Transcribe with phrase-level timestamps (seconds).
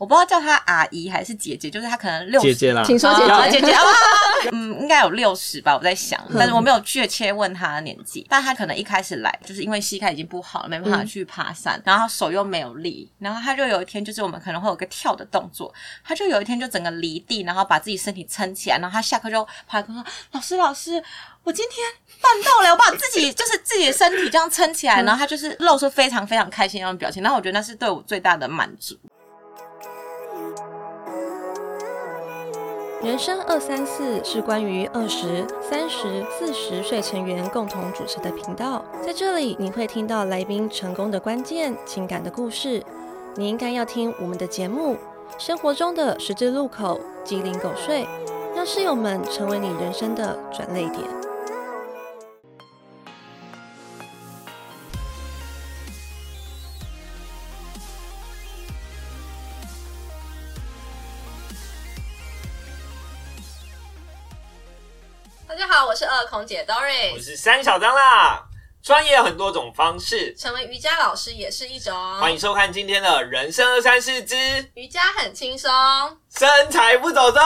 [0.00, 3.60] 我不知道叫她阿姨还是姐姐，就是她可能六十姐姐啦，请说姐啊姐。
[3.60, 3.82] 姐姐啊，
[4.50, 8.26] 嗯，应该有六十吧，我在想，但是我没有确切问她的年纪。
[8.30, 15.70] 但她可能一开始来，就是因为膝盖已经不好了，没办法去爬山，然后手又没有力，然后她就有一天，就是我们可能会有个跳的动作，
[16.02, 21.02] 她就有一天就整个离地，然后把自己身体撑起来，然后她下课就跑来跟我说：“老师，老师。”
[21.42, 21.86] 我今天
[22.20, 28.94] 办到了，我把自己就是自己的身体这样撑起来，然后她就是露出非常非常开心那种表情，然后我觉得那是对我最大的满足。
[33.02, 42.84] 人生二三四是关于二十三十四十岁成员共同主持的频道，在这里你会听到来宾成功的关键、情感的故事。
[43.36, 44.98] 你应该要听我们的节目，
[45.38, 48.06] 生活中的十字路口、鸡零狗碎，
[48.54, 51.19] 让室友们成为你人生的转泪点。
[65.72, 67.24] 好，我是二空姐 Doris。
[67.24, 68.42] 是三小张啦。
[68.82, 71.94] 专业有很多种方式，成为瑜伽老师也是一种。
[72.18, 74.34] 欢迎收看今天的人生二三四之
[74.74, 75.70] 瑜伽很轻松。
[76.36, 77.40] 身材不走动，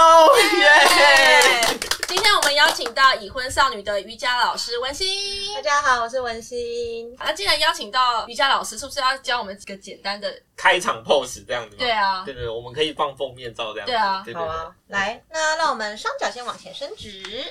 [0.58, 1.60] 耶！
[2.08, 5.60] 今天我们邀请到已婚少女的瑜伽老师文心大。
[5.60, 7.14] 家好，我是文心。
[7.18, 10.34] 那既然邀请到瑜伽老师，是不是要教我们几个简单的？
[10.56, 11.78] 开场 pose 这样子吗？
[11.78, 13.92] 对啊，对对，我们可以放封面照这样子。
[13.92, 17.44] 对啊对对对好啊，来，那让我们双脚先往前伸直，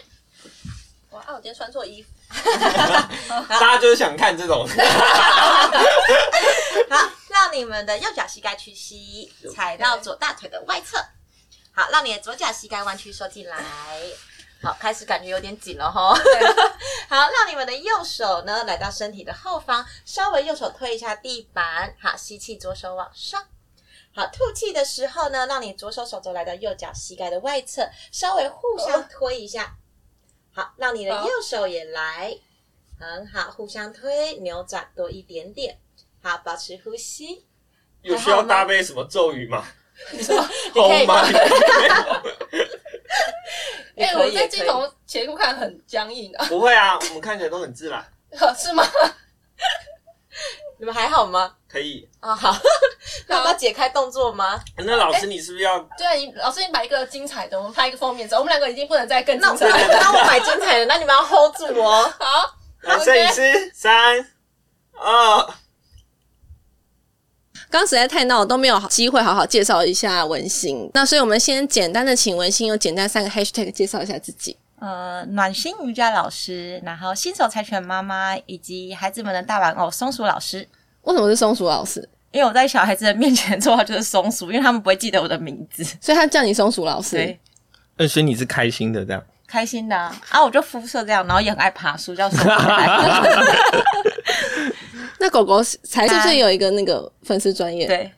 [1.14, 2.10] 哇，啊我今天穿错衣服。
[3.48, 4.68] 大家就是想看这种。
[6.90, 10.98] 好，让你们的右脚膝盖屈膝，踩到左大腿的外侧。
[11.72, 13.64] 好，让你的左脚膝盖弯曲收进来。
[14.64, 16.14] 好，开始感觉有点紧了哈。
[17.10, 21.96] 好，让你们的右手呢来到身体的后方，稍微右手推一下地板。
[22.02, 23.44] 好，吸气，左手往上。
[24.16, 29.76] 好，吐气的时候呢，让你左手手肘来到右脚膝盖的外侧，稍微互相推一下。
[30.54, 32.38] 好，让你的右手也来，
[33.00, 35.78] 很好，互相推，扭转多一点点。
[36.22, 37.46] 好，保持呼吸。
[38.02, 39.66] 有需要搭配什么咒语吗？
[40.12, 40.38] 你可以
[40.76, 41.32] ，Oh my！
[43.96, 48.04] 也哎、可以也可以我在镜头前部看很僵硬啊，不会啊，我们看起来都很自然，
[48.58, 48.84] 是吗？
[50.80, 51.56] 你们还好吗？
[51.74, 52.08] 可以。
[52.20, 52.56] 啊、好，
[53.28, 54.62] 那我们要解开动作吗？
[54.78, 55.80] 那老师，你是不是要？
[55.98, 58.38] 对啊，你老师，你摆一个精彩的，我们拍一个封面照。
[58.38, 60.00] 我们两个已经不能再更那精彩了。
[60.00, 62.14] 那我买 精彩的，那你们要 hold 住哦。
[62.20, 64.20] 好，来，摄影师，三、
[64.94, 65.46] 二，
[67.72, 70.92] 刚刚实在太闹我，都没有机会好好介绍一下文心。
[70.94, 74.56] 那所以我们先简单的请文心用简单三个 hashtag 介绍一下自己。
[74.80, 80.68] 呃，暖心瑜伽老师，然后新手柴犬妈妈，以及孩子们的大玩偶松鼠老师。
[81.04, 82.08] 为什么是松鼠老师？
[82.32, 85.84] 因为我在小孩子的面前绰号就是松鼠，因为他们不会记得我的名字。
[86.02, 87.16] 所以他叫你松鼠老师。
[87.16, 87.40] 对，
[87.98, 89.24] 呃，所以你是开心的这样。
[89.46, 92.50] 开心的啊，啊我就肤色这样，然后也很爱爬树，叫松鼠。
[95.20, 97.86] 那狗狗才是不是有一个那个粉丝专业？
[97.86, 98.12] 对，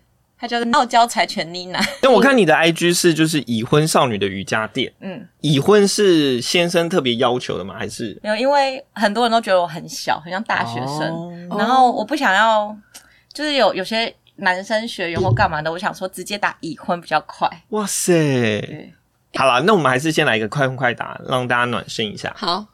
[0.45, 1.79] 它就是傲娇柴犬妮娜。
[1.99, 7.75] 但我看你的 IG 是就是已婚少女的瑜伽垫，嗯，已婚是先生特别要求的吗？
[7.77, 11.11] 还是没有，因为很多人都觉得我很小，很像大学生。
[11.49, 12.75] 哦然后我不想要，
[13.33, 17.49] 就是有有些男生学员或干嘛的，我想说直接打已婚比较快。
[17.69, 18.13] 哇塞！
[18.61, 18.93] 对，
[19.35, 22.33] 好了，那我们还是先来一个快问快答，让大家暖身一下。
[22.35, 22.65] 好，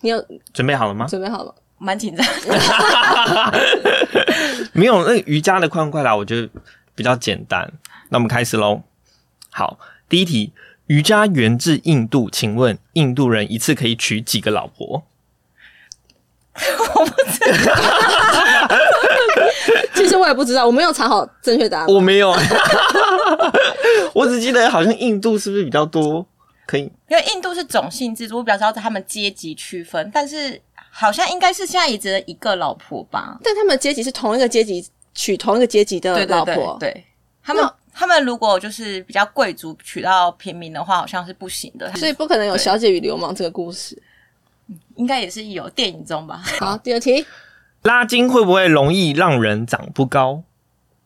[0.00, 1.06] 你有准备好了吗？
[1.08, 1.54] 准备好了？
[1.78, 2.26] 蛮紧张。
[4.72, 6.48] 没有，那瑜伽的快问快答，我觉得
[6.98, 7.72] 比较简单。
[8.08, 8.82] 那我们开始喽。
[9.50, 9.78] 好，
[10.08, 10.52] 第一题，
[10.88, 15.04] 瑜伽源自印度，请问印度人一次可以娶几个老婆？
[16.58, 17.72] 我不知道
[19.94, 21.86] 其实我也不知道，我没有查好正确答案。
[21.86, 22.34] 我没有，
[24.12, 26.26] 我只记得好像印度是不是比较多？
[26.66, 30.60] 可以因为印度是种姓制度，我比较知道他们阶级区分，但是
[30.90, 33.38] 好像应该是现在也只能一个老婆吧？
[33.44, 34.84] 但他们的阶级是同一个阶级
[35.18, 37.04] 娶同一个阶级的对对老婆，对，对。
[37.42, 44.00] 他们他们如果就是比较贵族娶到平民的话，好像是不行的，所以不可能有小姐与流氓这个故事。
[44.94, 46.40] 应该也是有电影中吧？
[46.60, 47.26] 好，第二题，
[47.82, 50.44] 拉筋会不会容易让人长不高？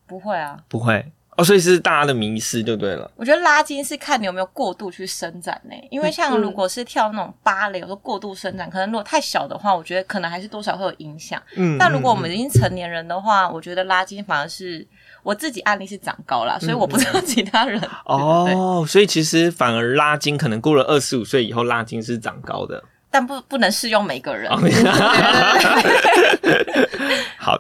[0.07, 3.11] 不会啊，不会哦，所以是大家的迷失就对了。
[3.17, 11.43] 我觉得拉筋是看你有没有过度去伸展呢、因为像如果是跳那种芭蕾，有时候过度伸展，可能如果太小的话，我觉得可能还是多少会有影响。
[11.57, 14.87] 嗯但如果我们已经成年人的话，我觉得拉筋反而是
[15.23, 17.81] 我自己案例是长高啦，所以我不知道其他人。
[17.81, 22.83] 对哦，所以其实反而拉筋可能过了二十五岁以后，拉筋是长高的。
[23.11, 24.51] 但不不能适用每个人。
[24.51, 24.59] 哦
[27.39, 27.59] 好，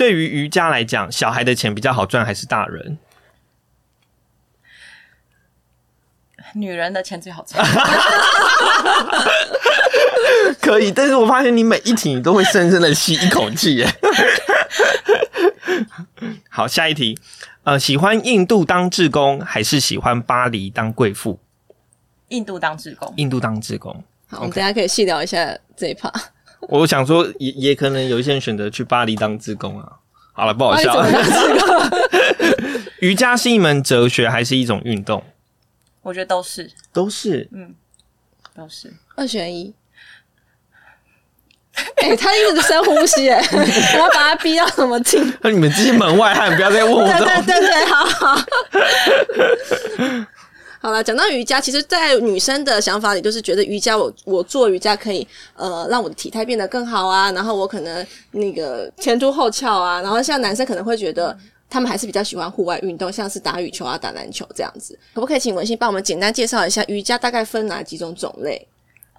[0.00, 2.96] 对于瑜伽来讲，小孩的钱比较好赚还是大人？
[6.54, 7.62] 女人的钱最好赚。
[10.58, 13.86] 可以，但是我发现你每一题你都会深深的吸一口气耶。
[16.48, 17.18] 好，下一题，
[17.64, 21.38] 呃，喜欢印度当志工，还是喜欢巴黎当贵妇？
[22.28, 26.10] 印度当志工，印度当志工，好，我们等一下可以细聊一下这一趴。
[26.70, 29.86] 我想说也也可能有一些人选择去巴黎当志工啊。
[30.32, 31.04] 好了，不好笑。
[33.00, 35.22] 瑜伽是一门哲学，还是一种运动？
[36.02, 37.48] 我觉得都是都是。
[37.52, 37.74] 嗯
[38.56, 38.92] 都是。
[39.16, 39.74] 二选一。
[41.96, 43.42] 哎、他一直深呼吸，哎，
[43.94, 45.32] 我要把他逼到什么境？
[45.40, 47.42] 那你们这些门外汉，不要再问我对对。
[47.46, 48.36] 对对，好好。
[50.82, 61.36] 好了，讲到瑜伽，其实，在女生的想法里，就是觉得瑜伽我我做瑜伽可以呃让我的体态变得更好啊，然后我可能那个前凸后翘啊，然后像男生可能会觉得
[61.68, 64.98] 他们还是比较喜欢户外运动，像是打羽球啊、打篮球这样子。
[65.12, 68.66] 可不可以请文心帮我们简单介绍一下瑜伽大概分哪几种种类？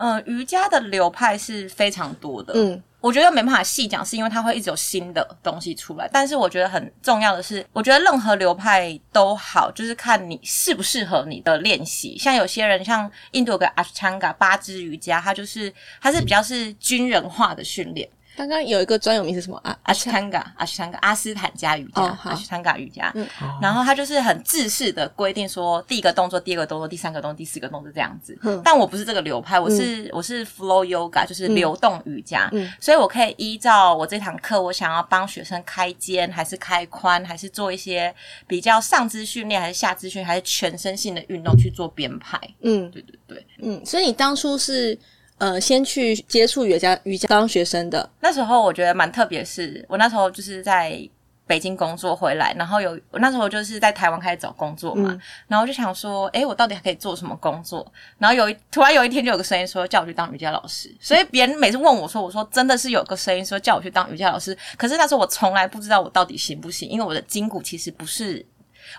[0.02, 2.54] 嗯、瑜伽的流派是非常多的。
[2.56, 6.10] 嗯，我觉得没办法细讲，是因为它会一直有新的东西出来。
[6.12, 12.18] 但是我觉得很重要的是，我觉得任何流派都好，就是看你适不适合你的练习。
[12.18, 15.72] 像有些人，像印度有个 Ashtanga 八支瑜伽，它就是
[16.02, 18.10] 它是比较是军人化的训练。
[18.42, 19.78] 刚刚有一个专有名是什么啊？
[19.84, 23.12] 阿斯坦嘎，阿斯坦嘎，阿斯坦加瑜伽，阿斯坦嘎瑜伽。
[23.14, 23.28] 嗯
[23.62, 28.36] 然后它就是很自式的规定说，第一个动作、第二个动作、第三个动作、第四个动作这样子。
[28.42, 32.50] 嗯但我不是这个流派，我是、我是 flow yoga，就是流动瑜伽。
[32.52, 38.12] 嗯所以我可以依照我这堂课，我想要帮学生开肩，还是开髋，还是做一些
[38.48, 42.40] 比较上肢训练，还是下肢训练，还是全身性的运动去做编排。
[42.64, 43.46] 嗯对对对。
[43.62, 44.98] 嗯，所以你当初是
[45.42, 51.02] 呃先去接触瑜伽瑜伽当学生的，那时候我觉得蛮特别，是我那时候就是在
[51.48, 55.22] 北京工作回来，然后有我那时候就是在台湾开始找工作嘛，嗯。
[55.48, 57.92] 然后就想说，哎，我到底还可以做什么工作？
[58.20, 68.46] 然后有一突然有一天就有个声音说叫我去当瑜伽老师，所以别人每次问我说，我说真的是有个声音说叫我去当瑜伽老师，可是那时候我从来不知道我到底行不行，因为我的筋骨其实不是，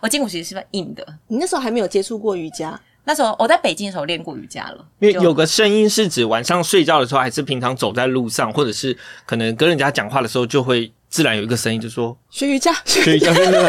[0.03, 1.07] 我筋骨其实是硬的。
[1.29, 8.97] 你那时候还没有接触过瑜伽，那时候我在北京的时候练过瑜伽了，因为有个声音是指晚上睡觉的时候，还是平常走在路上，或者是
[9.27, 13.63] 可能跟人家讲话的时候，就会自然有一个声音，就说学瑜伽，学对对对对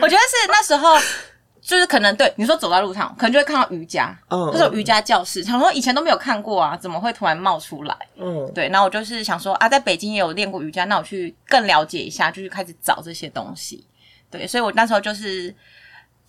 [0.00, 0.98] 我觉得是那时候，
[1.62, 7.96] 就是可能对你说走在路上，可能就会看到瑜伽，嗯那时候瑜伽教室，想说以前都没有看过啊，怎么会突然冒出来？
[8.18, 13.86] 嗯，对，然后我就是想说啊，在北京也有练过瑜伽，那我去更了解一下，就是开始找这些东西。
[14.30, 15.54] 对，所以我那时候就是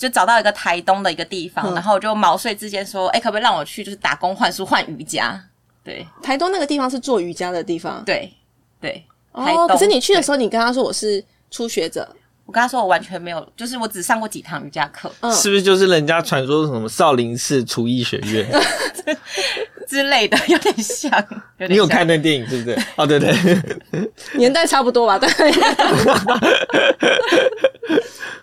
[0.04, 5.42] 就找到一个台东的一个地方，嗯然后我就毛遂自荐说，哎，可不可以让我去就是打工换书换瑜伽？
[5.82, 8.04] 对台东那个地方是做瑜伽的地方。
[8.06, 8.30] 对
[8.82, 9.02] 对。
[9.32, 12.06] 哦，可是你去的对时候，你跟他说我是初学者，
[12.46, 18.46] 我跟他说我完全没有，就是我只上过几堂瑜伽课嗯，是不是就是人家传说什么少林寺厨艺学院？
[19.88, 21.12] 之类的， 有点像。
[21.70, 22.78] 你有看那电影是不是？
[22.96, 23.34] 哦，对对，
[24.36, 25.20] 年代差不多吧？
[25.20, 25.52] 大概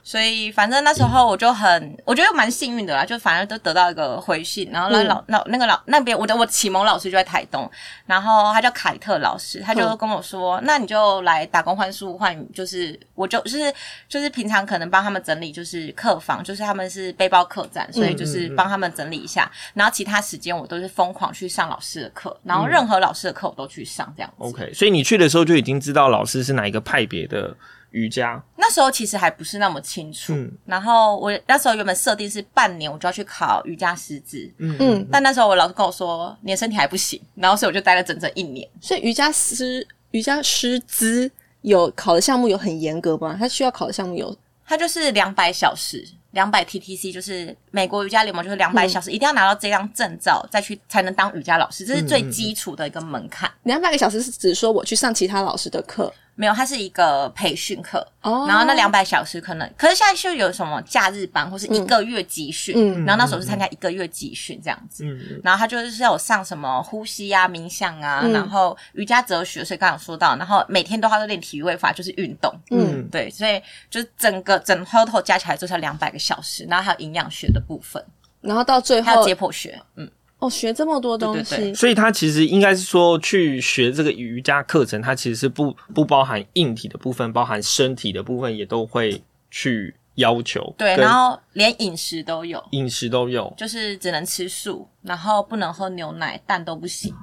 [0.02, 5.06] 所以反正那时候我就很，我觉得蛮幸运的啦，就反正都得到一个回信，然后那嗯。
[5.06, 7.70] 老、老那个老那边我的我启蒙老师就在台东，
[8.06, 9.97] 然后他叫凯特老师，他就嗯。
[9.97, 13.73] 跟我说，那你就来打工换书换，就是我就就是
[14.08, 24.36] 就是平常可能帮他们整理就是客房，就是他们是背包客栈，所以就是帮他们整理一下，然后其他时间我都是疯狂去上老师的课，然后任何老师的课我都去上这样子。
[24.39, 27.55] OK，所以你去的时候就已经知道老师是哪一个派别的
[27.91, 28.43] 瑜伽。
[28.56, 30.51] 那时候其实还不是那么清楚，嗯。
[30.65, 34.77] 然后我那时候原本设定是半年我就要去考瑜伽师资，嗯。
[34.79, 38.69] 嗯，但那时候我老师跟我说你的身体还不行，然后所以我就待了整整一年。
[38.81, 41.31] 所以瑜伽师瑜伽师资
[41.63, 43.37] 有考的项目有很严格吗？
[43.39, 44.37] 他需要考的项目有？
[44.67, 53.51] 它就是两百小时，两百 TTC 就是美国瑜伽联盟就是两百小时，一定要拿到这张证照再去才能当瑜伽老师，这是最基础的一个门槛。
[53.65, 58.47] 两百个小时，是指说我去上其他老师的课没有，它是一个培训课，哦。
[58.49, 63.05] 然后那两百小时可能，可是现在就有什么假日班或是一个月集训，嗯。
[63.05, 68.32] 然后那时候是参加一个月集训这样子，嗯，然后他就是有上什么呼吸啊、冥想啊，嗯。
[68.32, 73.06] 然后瑜伽哲学，所以刚刚有说到，然后每天都要练体育位法，就是运动，嗯。
[73.11, 78.03] 对，所以就是整个整 total 加起来就是两百个小时，然后还有营养学的部分，
[78.41, 93.53] 然后到最后还有解剖学，嗯，哦学这么多东西，对对所以他其实应该是说去学这个瑜伽课程，它其实是不不包含硬体的部分，包含身体的部分也都会去要求，对，然后连饮食都有，饮食都有。
[93.56, 97.15] 就是只能吃素，然后不能喝牛奶，蛋都不行，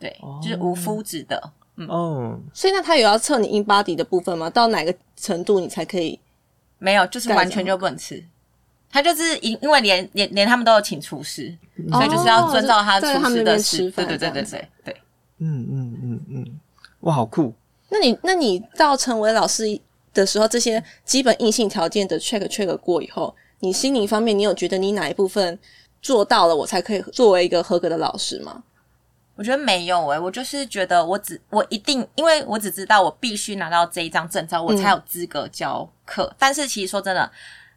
[0.00, 1.52] 对，就是无麸质的。
[1.76, 4.48] 嗯哦，所以那他有要测你 in body 的部分吗？
[4.48, 6.18] 到哪个程度你才可以？
[6.78, 8.24] 没有，就是完全就不能吃。
[8.94, 11.52] 他就是因因为连连连他们都有请厨师，
[11.90, 13.28] 所以就是要遵照他厨师的事。
[13.28, 14.96] 们那边吃对饭对对对对对。
[15.38, 16.60] 嗯嗯嗯嗯，
[17.00, 17.52] 哇，好酷！
[17.88, 19.64] 那你那你到成为老师
[20.12, 25.58] 的时候，这些基本硬性条件的 check check 过以后，你心灵方面，你有觉得你哪一部分
[26.00, 28.62] 做到了，我才可以作为一个合格的老师吗？
[29.34, 36.32] 我觉得没有诶、我就是觉得我只我一定，因为我只知道我必须拿到这一张证照，我才有资格教课。
[36.38, 37.28] 但是其实说真的，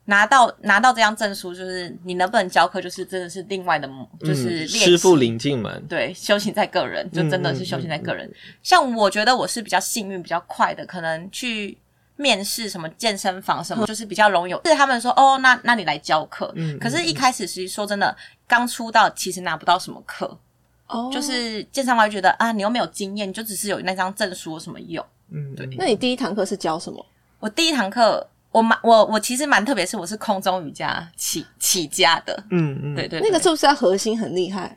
[0.09, 3.89] 拿到拿到这张证书，就是你能不能教课，就是真的是另外的，
[4.21, 8.33] 就是嗯师傅领进门，对，修行在个人，就真的是修行在个嗯人。
[8.63, 11.77] 像我觉得我是比较幸运、比较快的，可能去
[12.15, 14.61] 面试什么健身房什么，就是比较容易有。
[14.63, 16.49] 是他们说哦，那那你来教课。
[16.55, 18.15] 嗯可是，一开始其实说真的，
[18.47, 20.39] 刚出道其实拿不到什么课，
[20.87, 25.05] 哦就是健身房会觉得啊，你又没有经验，你就只是有那张证书有什么用？
[25.31, 27.05] 嗯，对，那你第一堂课是教什么？
[27.41, 28.25] 我第一堂课。
[28.57, 34.75] 我蛮我我其实蛮特别，是我是空中瑜伽起起家的，嗯嗯，对对那个是不是要核心很厉害？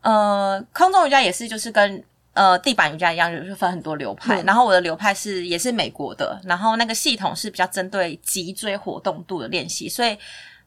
[0.00, 2.02] 呃，空中瑜伽也是，就是跟
[2.32, 4.42] 呃地板瑜伽一样，就是分很多流派。
[4.42, 4.44] 嗯。
[4.44, 10.18] 然后我的流派是也是美国的，然后那个系统是比较针对脊椎活动度的练习，所以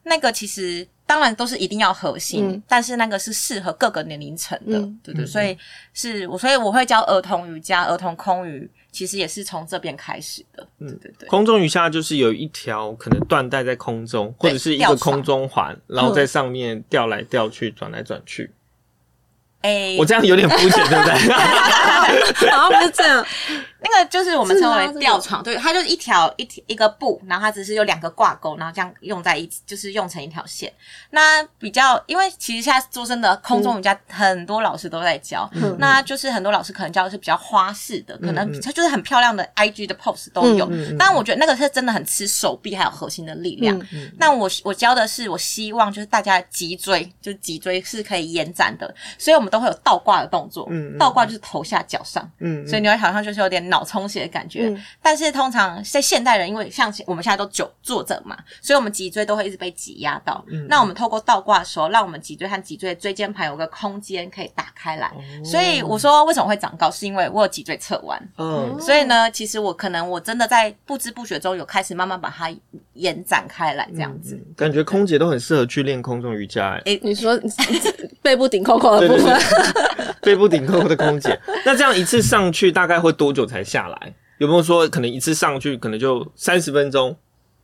[0.04, 2.62] 那个其实当然都是一定要核心，嗯。
[2.66, 5.00] 但是那个是适合各个年龄层的，嗯。
[5.04, 5.56] 对对，所以
[5.92, 11.28] 是我所以我会教儿童瑜伽、儿童空瑜，其实也是从这边开始的，嗯，对对对。
[11.28, 18.50] 空中瑜伽就是有一条可能缎带在空中，或者是一个空中环，然后在上面吊来吊去、转来转去。
[19.68, 22.50] 诶，我这样有点肤浅，对不对？
[22.50, 23.24] 好像不是这样。
[23.80, 30.72] 那个就是我们称为吊床，对，它就是一条一条一个布，然后它只是有两个挂钩，然后这样用在一起，就是用成一条线。
[31.10, 40.66] 那比较，因为其实现在说真的，空中瑜伽很多老师都在教，嗯那就是很多老师可能教的是比较花式的，可能它就是很漂亮的 IG 的 pose 都有。
[40.72, 43.78] 嗯但我觉得那个是真的很吃手臂还有核心的力量。
[43.92, 50.66] 嗯那我我教的是，我希望就是大家的脊椎，就是脊椎是可以延展的，所以我们都会有倒挂的动作。
[50.70, 52.28] 嗯嗯倒挂就是头下脚上。
[52.38, 54.68] 嗯，所以你会好像就是有点脑充血的感觉。
[54.68, 60.44] 嗯但是通常在现代人，因为像我们现在都久坐着嘛，所以我们脊椎都会一直被挤压到。
[60.48, 65.06] 嗯那我们透过倒挂的时候，让我们脊椎和脊椎的椎间盘有个空间可以打开来。
[65.08, 68.20] 哦所以我说为什么会长高，是因为我有脊椎侧弯。
[68.36, 72.54] 嗯所以呢，其实我可能我真的在不知不觉中有开始慢慢把它
[72.94, 74.34] 延展开来，这样子。
[74.34, 77.38] 嗯感觉空姐都很适合去练空中瑜伽，哎，你说
[78.22, 79.37] 背部顶扣扣的部分，
[80.22, 81.38] 对，背部顶扣的空姐。
[81.64, 84.14] 那这样一次上去大概会多久才下来？
[84.38, 87.16] 有没有说可能一次上去可能就三十分钟？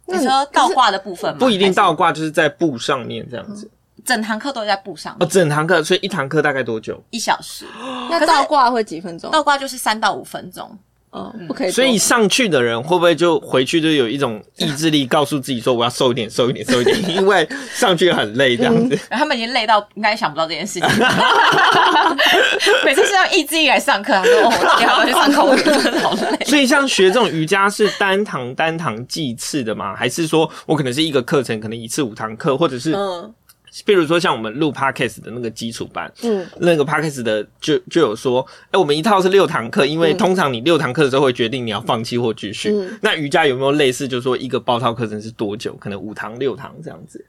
[0.07, 1.39] 你说倒挂的部分吗？
[1.39, 3.71] 不一定倒挂，就是在布上面这样子。
[4.05, 7.03] 整堂课都在布上哦，整堂课，所以一堂课大概多久？
[7.11, 7.65] 一小时。
[8.11, 9.31] 那倒挂会几分钟？
[9.31, 10.79] 倒挂就是三到五分钟。
[11.15, 11.71] 哦，不可以。
[11.71, 18.99] 所以上去的人会不会就回去就有一种意志力，告诉自己说我要瘦一点，瘦一点，瘦一点， 因为上去很累这样子。
[19.09, 20.89] 然后他们已经累到应该想不到这件事情。
[22.85, 25.45] 每次是要意志力来上课，他说：“哦，我到底要去上课？
[25.45, 26.45] 我觉得好累。
[26.47, 29.95] 所以像学这种瑜伽是单堂单堂计次的吗？
[29.95, 33.33] 还是说我可能是一个课程，可能一次五堂课，或者是嗯
[33.85, 42.71] 比如说像我们录 podcast 的那个基础班，嗯，那个 podcast 的就就有说，哎、我们一套是六堂课，因为通常你六堂课的时候会决定你要放弃或继续。
[42.71, 45.75] 嗯那瑜伽有没有类似，就是说一个包套课程是多久？
[45.77, 47.25] 可能五堂六堂这样子。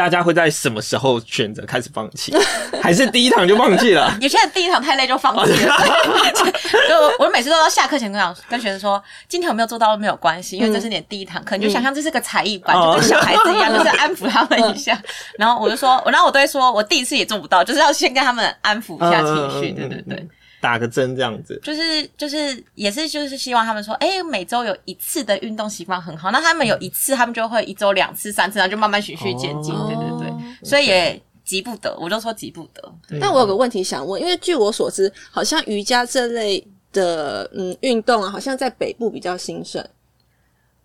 [0.00, 2.34] 大家会在什么时候选择开始放弃？
[2.80, 4.10] 还是第一堂就放弃了？
[4.18, 5.76] 有些人第一堂太累就放弃了，
[6.88, 14.98] 就我每次都要下课前跟讲跟学生说，今天有没有做到都没有关系，因为这是你的第一堂课，你就想象这是个才艺班，哦就跟小孩子一样，就是安抚他们一下。
[15.36, 20.26] 然后我就说，然后我都会说，我第一次也做不到，就是要先跟他们安抚一下情绪，对对对。
[20.60, 21.58] 打个针这样子。
[21.62, 26.30] 就是就是也是就是希望他们说，哎、每周有一次的运动习惯很好。
[26.30, 29.74] 那他们有一次，他们就会一周两次、三次，然后就慢慢循序渐进。
[29.74, 32.92] 哦对对对，所以也急不得，我就说急不得。
[33.20, 39.84] 但我有个问题想问，因为据我所知，好像瑜伽这类的嗯运动啊，好像在北部比较兴盛。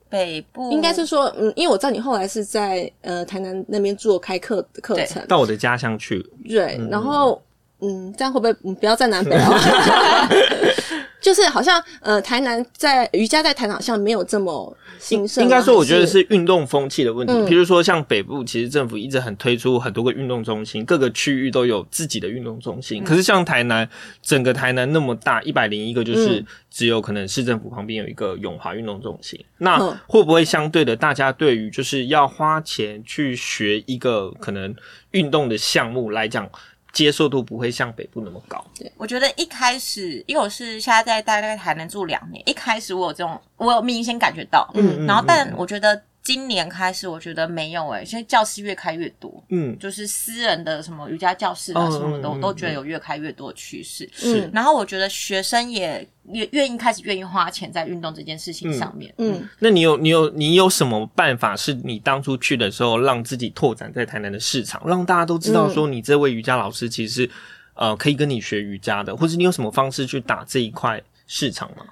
[0.07, 7.41] 北部应该是说，嗯，因为我知道你后来是在呃台南那边做开课的课程，到我的家乡去，对，然后
[7.81, 9.53] 嗯，这样会不会嗯不要在南北哦？
[11.21, 17.33] 就是好像呃台南在瑜伽在台南好像没有这么兴盛吗，应该说，我觉得是运动风气的问题。
[17.33, 23.03] 嗯比如说，像北部，其实政府一直很推出很多个运动中心，各个区域都有自己的运动中嗯心。
[23.03, 23.89] 可是像台南，
[24.21, 29.43] 整个台南那么大，一百零一个，就是嗯只有可能市政府旁边有一个永华运动中心。
[29.57, 34.75] 那嗯会不会相对的，大家对于就是要花钱去学一个可能
[35.11, 36.47] 运动的项目来讲，
[36.95, 38.65] 接受度不会像北部那么高？
[38.79, 54.09] 对我觉得一开始，因为我是现在在大概台南住两年，一开始我有这种，我有明显感觉到，嗯然后但我觉得今年开始，我觉得没有哎、现在教室越开越多，嗯，就是私人的什么瑜伽教室啊嗯什么的，嗯我都觉得有越开越多的趋势。
[54.11, 54.49] 是。
[54.51, 59.13] 然后我觉得学生也也愿意开始愿意花钱在运动这件事情上面。
[59.19, 67.29] 嗯，那你有你有你有什么办法是你当初去的时候让自己拓展在台南的市场，让大家都知道说你这位瑜伽老师其实是
[67.75, 71.85] 呃可以跟你学瑜伽的，或者你有什么方式去打这一块市场吗？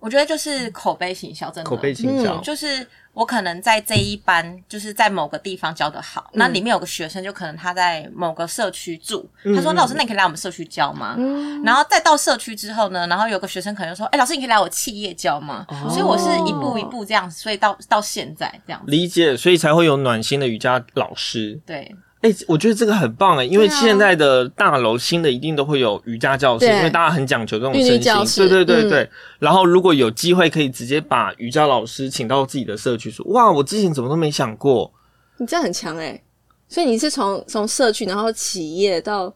[0.00, 1.68] 我觉得就是口碑行销，真的。
[1.68, 11.16] 口碑营销，就是我可能在这一班，就是在某个地方教的好，那里面有个学生，就可能他在某个社区住，他说：“老师，那你可以来我们社区教吗？”
[11.64, 21.60] 然后再到社区之后呢，然后有个学生可能说：“哎、老师，你可以来我企业教吗？”所以我是一步一步这样，所以到到现在这样，理解，所以才会有暖心的瑜伽老师。
[21.66, 28.44] 对哎、我觉得这个很棒哎，因为现在的大楼新的一定都会有瑜伽教室，因为大家很讲究这种身教心。
[28.44, 29.10] 室对对对嗯对。
[29.38, 34.92] 然后如果有机会可以直接把瑜伽老师请到自己的社区，说哇，我之前怎么都没想过。
[35.36, 36.20] 你这样很强哎、
[36.68, 39.32] 所以你是从从社区，然后企业到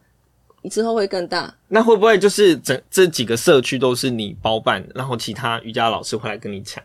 [0.63, 6.83] 你之后会更大，那会不会就是整这几个社区都是你包办，然后其他瑜伽老师会来跟你抢？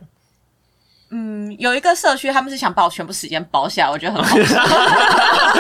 [1.09, 4.43] 嗯，有一个社区他们是想把我全部时间包下来，我觉得很好笑。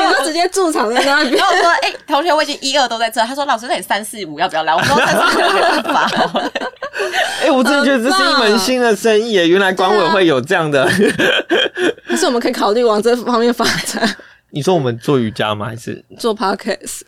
[0.00, 1.44] 你就直接驻场在那边然。
[1.44, 6.08] 后我说：“哎、同学，我已经一二都在这。”他说：“老师，那你三四五要不要来？”我说：“三四五没办法。
[7.42, 9.48] 哎、我真的觉得这是一门新的生意耶！
[9.48, 10.84] 原来管委会有这样的。
[12.06, 14.16] 还是我们可以考虑往这方面发展，
[14.50, 15.66] 你说我们做瑜伽吗？
[15.66, 17.02] 还是做 podcast。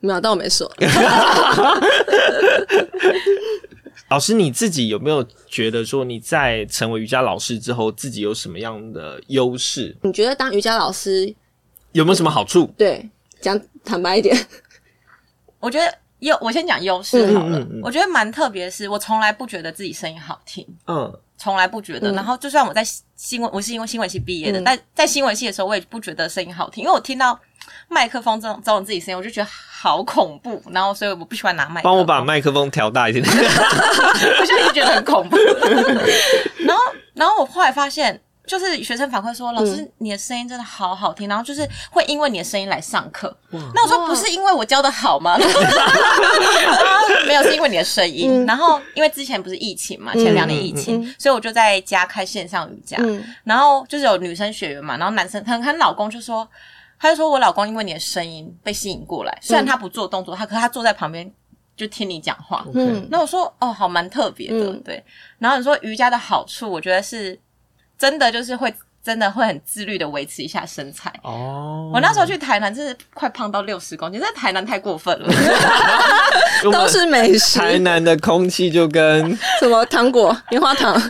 [0.00, 0.70] 没有，但我没说。
[4.08, 9.94] 老师你自己有没有觉得说你在成为瑜伽老师之后，自己有什么样的优势？
[10.02, 11.34] 你觉得当瑜伽老师，
[11.92, 12.72] 有没有什么好处？
[12.78, 13.08] 对
[13.40, 14.36] 讲坦白一点，”
[15.60, 17.58] 我觉得优，我先讲优势好了。
[17.58, 22.12] 嗯嗯嗯我觉得蛮特别是，我从来不觉得自己声音好听，嗯，从来不觉得。
[22.12, 22.84] 嗯然后，就算我在
[23.16, 27.38] 新闻，我是因为新闻系毕业的，嗯但在新闻系的时候，我也不觉得声音好听，因为我听到
[27.88, 30.62] 麦克风这种这种自己声音，我就觉得好恐怖。
[30.70, 31.82] 然后，所以我不喜欢拿麦克风。
[31.84, 33.24] 帮我把麦克风调大一点。
[33.24, 35.36] 我现在觉得很恐怖。
[36.66, 36.82] 然后，
[37.14, 43.36] 然后我后来发现，就是学生反馈说，老师嗯你的声音真的好好听，然后就是会因为你的声音来上课。
[43.50, 45.38] 那我说不是因为我教的好吗？
[47.26, 48.42] 没有，是因为你的声音。
[48.42, 52.96] 嗯然后因为之前不是疫情嘛，前两年疫情，嗯所以我就在家开线上瑜伽。
[53.00, 56.48] 嗯然后就是有女生学员嘛，然后男生可能她老公就说，
[56.98, 61.30] 他就说我老公因为你的声音被吸引过来，虽然他不做动作，他可是他坐在旁边
[61.76, 62.64] 就听你讲话。
[62.74, 65.04] 嗯那我说哦，好蛮特别的，嗯对。
[65.38, 67.38] 然后你说瑜伽的好处，我觉得是
[67.98, 71.12] 真的就是会真的会很自律的维持一下身材。
[71.22, 75.28] 哦，我那时候去台南，真是快胖到六十公斤，在台南太过分了。
[76.70, 81.00] 都是美食，台南的空气就跟什么糖果、棉花糖，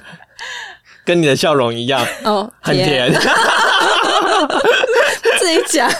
[1.04, 3.12] 跟你的笑容一样，哦，很甜。
[5.38, 5.90] 自己讲。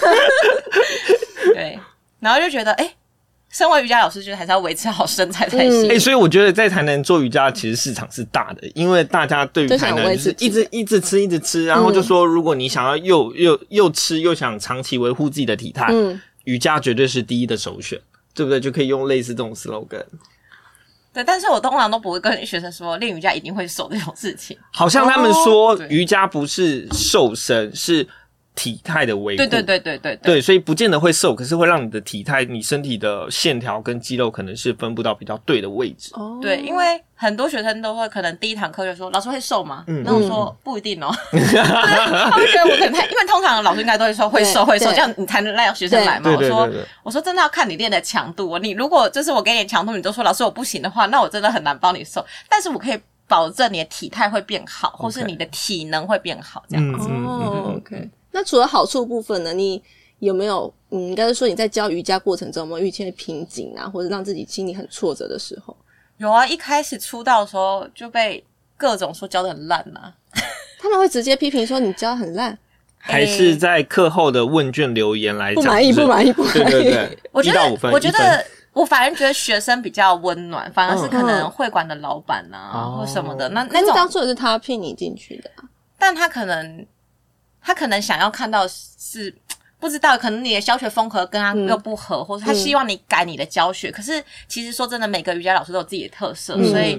[1.55, 1.79] 对，
[2.21, 2.91] 然后就觉得，哎、
[3.51, 5.91] 身为瑜伽老师，就是还是要维持好身材才行。
[5.91, 17.99] 哎、所以我觉得在台南做瑜伽其实市场是大的，因为大家对于台南就是一直一直吃一直吃，然后就说如果你想要又又又吃又想长期维护自己的体态，嗯，瑜伽绝对是第一的首选，
[18.35, 18.61] 对不对？
[18.61, 20.05] 就可以用类似这种 slogan。
[21.11, 24.57] 对，但是我通常都不会跟学生说练瑜伽一定会瘦这种事情。
[24.71, 28.07] 好像他们说对瑜伽不是瘦身，是
[28.59, 29.37] 体态的维护。
[29.37, 30.35] 对对对对对对。
[30.35, 36.11] 对，所以不见得会瘦，可是会让你的体态、你身体的线条跟肌肉可能是分布到比较对的位置。
[36.15, 39.85] 哦对，因为很多学生都会可能第一堂课就说老师会瘦吗？
[39.87, 46.31] 嗯那我说不一定哦， 他们觉得我可能太，因为通常老师应该都会说会瘦对会瘦，对这样你才能让学生来嘛。
[46.37, 46.69] 我说
[47.05, 57.09] 我说真的要看你练的强度哦，你如果就是我给你的强度，你都说老师我不行的话，那我真的很难帮你瘦，但是我可以保证你的体态会变好，或是你的体能会变好，这样子。
[57.11, 58.09] 哦，OK。
[58.39, 59.53] 那除了好处部分呢？
[59.53, 59.83] 你
[60.21, 65.77] 有没有嗯，应该是说你在教瑜伽过程中有没有遇见瓶颈啊，或者让自己心里很挫折的时候？
[66.19, 68.45] 有啊，一开始出道的时候就被
[68.77, 70.15] 各种说教的很烂啊。
[70.79, 72.57] 他们会直接批评说你教得很烂，
[72.97, 76.63] 还是在课后的问卷留言来讲，不满意，不满意，不满意。
[76.63, 85.67] 对对对， 我觉得我觉得我反而觉得学生比较温暖，反而是可能嗯会馆的老板啊、哦或什么的，那那种，当初也是他聘你进去的啊、
[85.99, 86.87] 但他可能
[87.63, 89.35] 他可能想要看到是。
[89.81, 93.93] 不知道，可能你的教学风格跟他嗯又不合，或者他希望你改你的教学。
[93.93, 96.99] 可是其实说真的，每个瑜伽老师都有自己的特色，嗯所以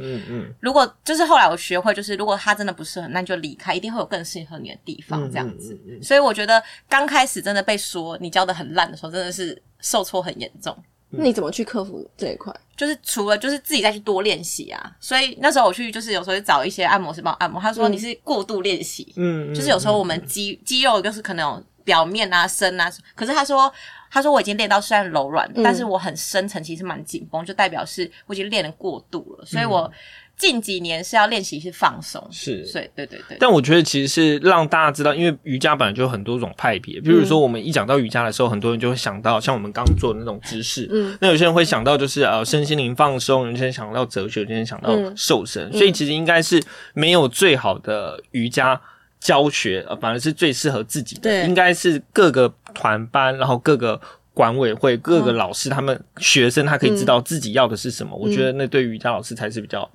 [0.61, 5.77] 如果就是后来我学会，就是如果他真的不适合，那你就离开，一定会有更适合你的地方，嗯这样子。
[6.01, 10.73] 所以我觉得刚开始真的被说你教的很烂的时候，真的是受挫很严重。
[11.11, 12.53] 那你怎么去克服这一块？
[12.77, 23.71] 就是除了就是自己再去多练习啊，所以那时候我去就是有时候找一些按摩师帮我按摩，他说你是过度练习，嗯，就是有时候我们肌肌肉就是可能有表面啊深啊，可是他说
[24.09, 29.91] 他说我已经练到虽然柔软，但是我很深层其实蛮紧绷，就代表是我已经练的过度了，所以我
[30.39, 37.01] 近几年是要练习是放松，是所以对对对，但我觉得其实是让大家知道，因为瑜伽本来就有很多种派别。
[37.01, 40.87] 比如说，我们一讲到瑜伽的时候，很多人就会想到像我们刚做的那种姿势。
[40.91, 45.71] 嗯，那有些人会想到就是呃身心灵放松，有些人想到哲学，有些人想到瘦身。
[45.73, 48.79] 所以其实应该是没有最好的瑜伽
[49.19, 51.23] 教学，呃，反而是最适合自己的。
[51.23, 53.99] 对应该是各个团班，然后各个。
[54.31, 58.15] 管委会各个老师，他们学生他可以知道自己要的是什么。
[58.15, 59.89] 我觉得那对瑜伽老师才是比较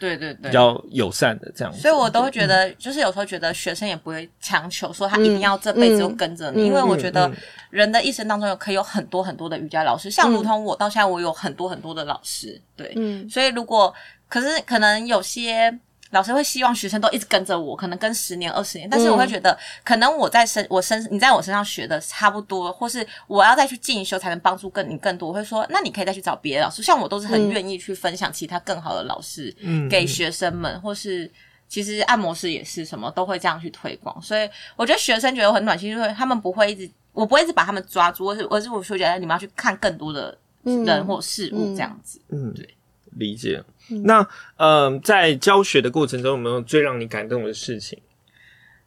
[0.00, 1.78] 对对对比较友善的这样子。
[1.78, 7.30] 所以我都会觉得，就是有时候觉得学生也不会强求说他一定要这辈子都跟着你，因为我觉得
[7.68, 13.94] 人的一生当中有可以有很多很多的瑜伽老师，像如同我到现在我有很多很多的老师，对，嗯所以如果
[14.28, 15.78] 可是可能有些。
[16.10, 25.28] 老师会希望学生都一直跟着我，可能跟十年、二十年，但是我会觉得，可能我在身我身你在我身上学的差不多，或是我要再去进修才能帮助更你更多。
[25.28, 29.54] 我会说，那你可以再去找别的老师，像我都是很愿意去分享其他更好的老师
[29.88, 31.30] 给学生们，或是
[31.68, 34.20] 其实按摩师也是什么都会这样去推广。
[34.20, 42.20] 所以我觉得学生觉得很暖心，就是他们不会一直，我不会一直把他们抓住，而是而是我说觉得你们要去看更多的人或事物这样子。
[42.30, 42.68] 嗯，对，
[43.16, 43.62] 理解。
[44.04, 47.98] 那呃，在教学的过程中，有没有最让你感动的事情？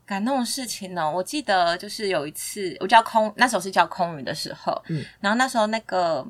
[0.05, 1.09] 感动的事情呢？
[1.09, 6.25] 我记得就是有一次，我叫空，那时候是叫空云的时候，嗯，然后那时候那个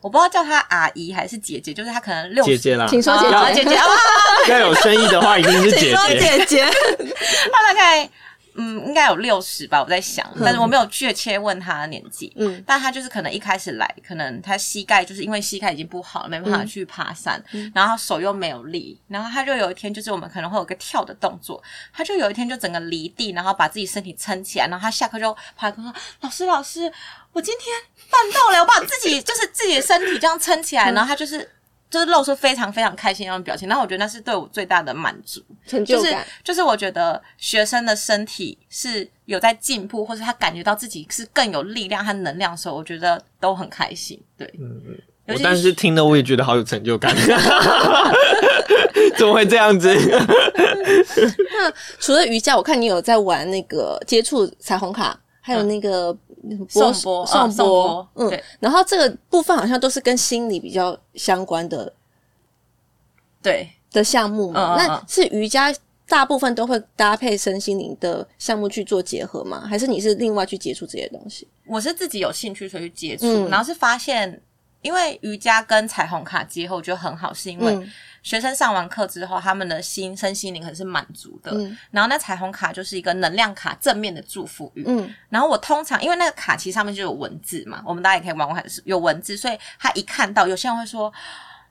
[0.00, 3.84] 我不知道叫她阿姨还是姐姐，就是她可能六姐姐啦，请说姐姐姐姐啊，
[4.48, 6.64] 要有生意的话，一定是姐姐姐姐，
[7.52, 8.08] 她大概。
[8.60, 12.32] 嗯，应该有六十吧，我在想，但是我没有确切问他的年纪。
[12.36, 17.42] 嗯，但他就是可能一开始来，可能他膝盖就是因为膝盖已经不好了，没办法去爬山，
[17.72, 26.92] 然后手又没有力，然后他就有一天就是我们可能会有个跳的动作，他就有一天就整个离地，然后把自己身体撑起来，然后他下课就跑来跟我说：“老师，老师，
[27.32, 27.76] 我今天
[28.10, 31.48] 办到了，我把自己就是自己的身体这样撑起来。”然后他就是。
[31.90, 36.26] 就是露出非常非常开心那种表情，然后我觉得那是对我最大的满足，成就感。
[36.44, 44.20] 就是我觉得学生的身体是有在进步，或者他感觉到自己是更有力量和能量的时候，我觉得都很开心。
[44.36, 44.98] 对，嗯嗯。
[45.28, 47.14] 我但是听了我也觉得好有成就感，
[49.18, 49.94] 怎么会这样子？
[49.94, 51.70] 那
[52.00, 56.16] 除了瑜伽，我看你有在玩那个接触彩虹卡，还有那个。
[56.68, 61.92] 送波，送波，嗯，然后这个部分好像都是跟心理比较相关的，
[63.42, 64.76] 对的项目嘛。
[64.76, 65.74] 那是瑜伽
[66.06, 69.66] 大部分都会搭配身心灵的项目去做结合吗？
[69.68, 71.46] 还是你是另外去接触这些东西？
[71.66, 74.40] 我是自己有兴趣所以去接触，然后是发现，
[74.80, 77.76] 因为瑜伽跟彩虹卡结合，我觉得很好，是因为。
[78.22, 81.50] 学生上完课之后，他们的心身心灵可能是满足的。
[81.52, 84.84] 嗯，然后那彩虹卡就是一个能量卡，正面的祝福语。
[84.86, 91.12] 嗯，然后我通常因为那个卡其实上面就有文字嘛，我们大家也可以玩玩看，有文字，所以他一看到，有些人会说。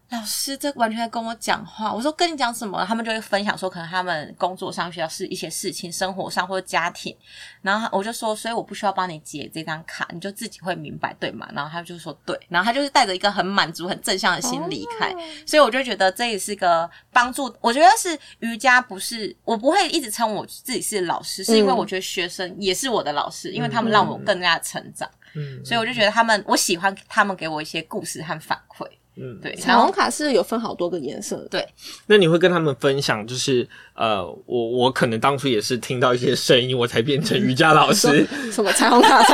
[0.09, 1.93] 老师，这完全在跟我讲话。
[1.93, 2.85] 我说跟你讲什么？
[2.85, 7.13] 他们就会分享说，可能他们工作上需要是一些事情，生活上或者家庭。
[7.61, 11.45] 然后我就说，所以我不需要帮你解这张卡，你就自己会明白，对吗？
[11.53, 12.39] 然后他就说对。
[12.47, 15.13] 然后他就是带着一个很满足、很正向的心离开。
[15.45, 17.53] 所以我就觉得这也是个帮助。
[17.59, 25.09] 我觉得是瑜伽，不是我不会一直称我自己是老师，是因为我觉得学生也是我的老师，因为他们让我更加成长。
[25.35, 28.87] 嗯，所以我就觉得他们，我喜欢他们给我一些故事和反馈。
[29.19, 31.67] 嗯，对，彩虹卡是有分好多个颜色，对。
[32.05, 38.27] 那你会跟他们分享，就是呃，我我可能当初也是听到一些声音，我才变成瑜伽老师。
[38.51, 39.23] 什么彩虹卡？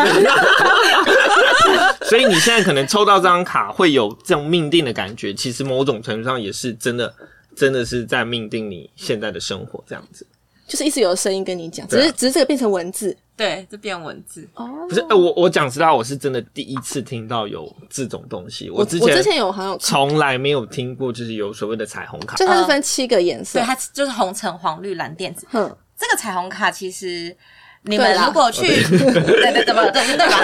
[2.03, 5.33] 所以你现在可能抽到这张卡，会有这种命定的感觉。
[5.33, 7.13] 其实某种程度上也是真的，
[7.55, 10.25] 真的是在命定你现在的生活这样子。
[10.73, 13.15] 就是一直有声音跟你讲，只是只是这个变成文字。
[13.37, 14.67] 对，就变文字哦。
[14.89, 18.71] 不是，我我讲实话，我是真的第一次听到有这种东西。
[18.71, 22.35] 我之前我之前有好像从来没有听过，就是有所谓的彩虹卡。
[22.37, 25.45] 就它是分七个颜色，对，它就是红橙黄绿蓝靛紫。
[25.51, 27.37] 嗯，这个彩虹卡其实
[27.83, 29.89] 你们如果去，对对对吧？
[29.91, 30.37] 对对吧？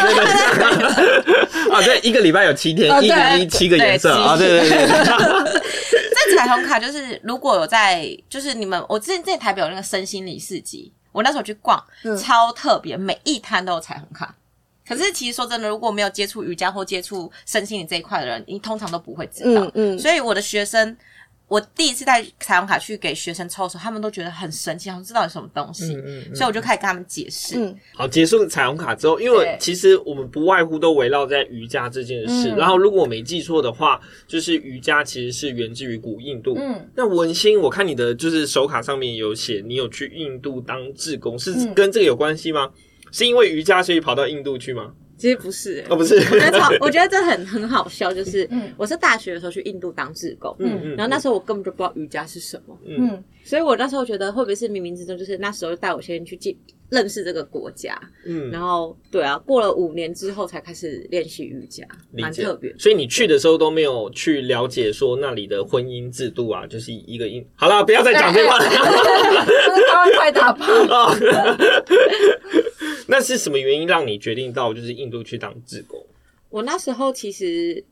[1.72, 4.78] 啊，对，一个礼拜有七天，一个一七个颜色啊，对对对。
[6.30, 10.92] 这彩虹卡就是如果有在，就是你们，我之前在台北有那个身心理市集。
[11.12, 11.84] 我那时候去逛，
[12.22, 14.36] 超特别，每一摊都有彩虹卡。
[14.88, 19.62] 可是其实说真的，如果没有接触瑜伽或接触身心灵这一块的人，你通常都不会知道。
[19.62, 20.00] 嗯嗯。
[20.00, 20.96] 所以我的学生，
[21.50, 27.60] 我第一次带彩虹卡去给学生抽的时候，他们都觉得很神奇，想说这到底什么东西，嗯嗯嗯所以我就开始跟他们解释。
[27.60, 32.52] 嗯好，结束彩虹卡之后，因为其实我们不外乎都围绕在瑜伽这件事。
[32.52, 36.56] 嗯然后，如果我没记错的话，就是瑜伽其实是源自于古印度。
[36.60, 42.70] 嗯，那文心，我看你的就是手卡上面有写，你有去印度当志工，是嗯跟这个有关系吗？
[43.12, 44.94] 是因为瑜伽所以跑到印度去吗？
[45.20, 56.58] 其实不是、欸哦，不是，我觉得超，我觉得这很很好笑，就是、嗯我是大学的时候去印度当志工，嗯嗯然后那时候我根本就不知道瑜伽是什么，嗯，所以我那时候觉得会不会是冥冥之中，就是那时候带我先去进
[56.90, 62.74] 认识这个国家，嗯，然后对啊，过了五年之后才开始练习瑜伽，蛮特别。
[62.80, 67.46] 所以你去的时候都没有去了解说那里的婚姻制度啊，就是一个印。
[67.56, 68.66] 好了，不要再讲这话了。
[70.18, 70.66] 快打炮。
[70.90, 71.16] 哦，
[73.20, 76.02] 那是什么原因让你决定到就是印度去当志工？
[76.50, 77.84] 我那时候其实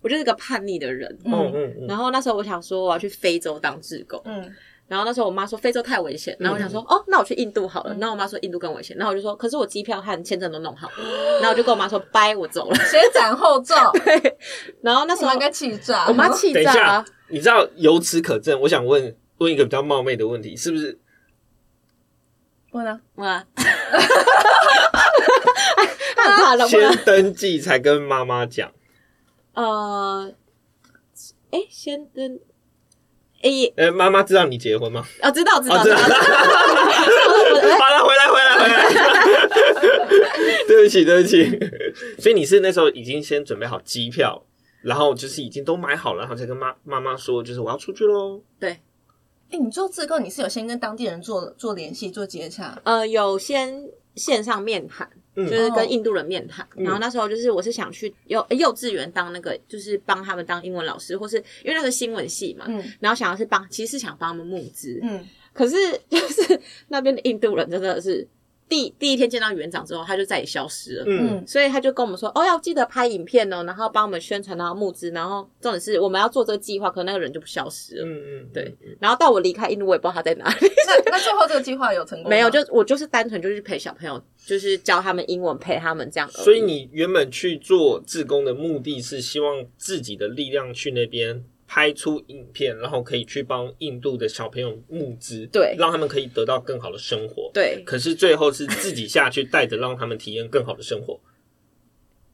[0.00, 4.52] 我就是个叛逆的人，嗯嗯嗯，然后那时候我想说我要去非洲当志工，嗯，
[4.88, 7.96] 然后那时候我妈说非洲太危险，然后我想说、哦，那我去印度好了。
[8.00, 12.74] 然后我妈说印度更危险，然后我就说可是我机票和签证都弄好了，然后我就跟我妈说拜，我走了。
[12.90, 14.36] 先斩后奏， 对
[14.80, 16.06] 然后那时候我们该气炸。
[16.08, 20.98] 我妈气炸你知道由此可证，我想问问一个比较冒昧的问题，是不是？
[22.72, 23.44] 问啊，哇，
[26.16, 26.96] 她很怕冷不先？
[27.04, 28.72] 登记才跟妈妈讲？
[29.54, 30.32] 呃，
[31.50, 32.40] 哎，先登
[33.42, 35.04] 哎呃，妈妈知道你结婚吗？
[35.22, 36.08] 哦，知道知哦，道知知道。
[36.08, 36.14] 道，
[37.78, 38.74] 好了，回来，回来，回来。
[40.66, 41.58] 对不起，对不起。
[42.18, 44.42] 所以你是那时候已经先准备好机票，
[44.82, 48.40] 然后就是已经都买好了，然后才跟妈妈妈说，就是我要出去喽。
[48.58, 48.80] 对，
[49.52, 52.80] 哎，你做自购，你是有先跟当地人做做联系、做接洽？
[52.84, 53.72] 呃，有先
[54.16, 56.66] 线上面谈，嗯就是跟印度人面谈。
[56.76, 64.98] 嗯然后那时候就是我是想去幼幼稚园当那个，就是帮他们当英文老师，或是因为那个新闻系嘛，嗯然后想要是帮，其实是想帮他们募资。
[65.02, 65.76] 嗯，可是
[66.08, 68.26] 就是那边的印度人真的是
[68.68, 71.04] 第第一天见到园长之后，他就再也消失了。
[71.06, 78.06] 嗯所以他就跟我们说，哦，要记得拍影片哦，然后帮我们宣传，然后募资，然后重点是我们要做这个计划，可能那个人就不消失了。
[78.06, 80.56] 嗯嗯，对，然后到我离开印度，我也不知道他在哪里。
[80.86, 82.30] 那 那最后这个计划有成功？
[82.30, 86.30] 没有，就我就是单纯就是陪小朋友，就是教他们英文，陪他们这样。
[86.30, 91.44] 所以你原本去做志工的目的是希望自己的力量去那边
[91.74, 97.50] 拍出影片，然后可以去帮印度的小朋友募资，对让他们可以得到更好的生活。
[97.54, 101.18] 对可是最后是自己下去带着，让他们体验更好的生活。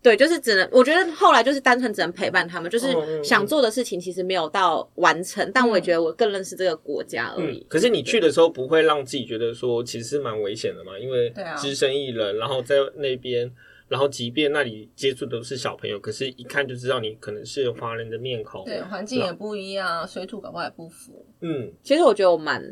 [0.03, 7.59] 对，就是只能，我觉得后来就是单纯只能陪伴他们，就是想做的事情其实没有到完成，但我也觉得我更认识这个国家而已。
[7.59, 10.99] 嗯，可是你去的时候不会让自己觉得说其实是蛮危险的嘛？
[10.99, 13.49] 因为对啊只身一人，然后在那边，
[13.89, 18.65] 然后即便那里接触都是小朋友，可是一看就知道你可能是华人的面孔。
[18.65, 21.25] 对，环境也不一样，水土搞不好也不符。
[21.41, 22.63] 嗯，其实我觉得我蛮，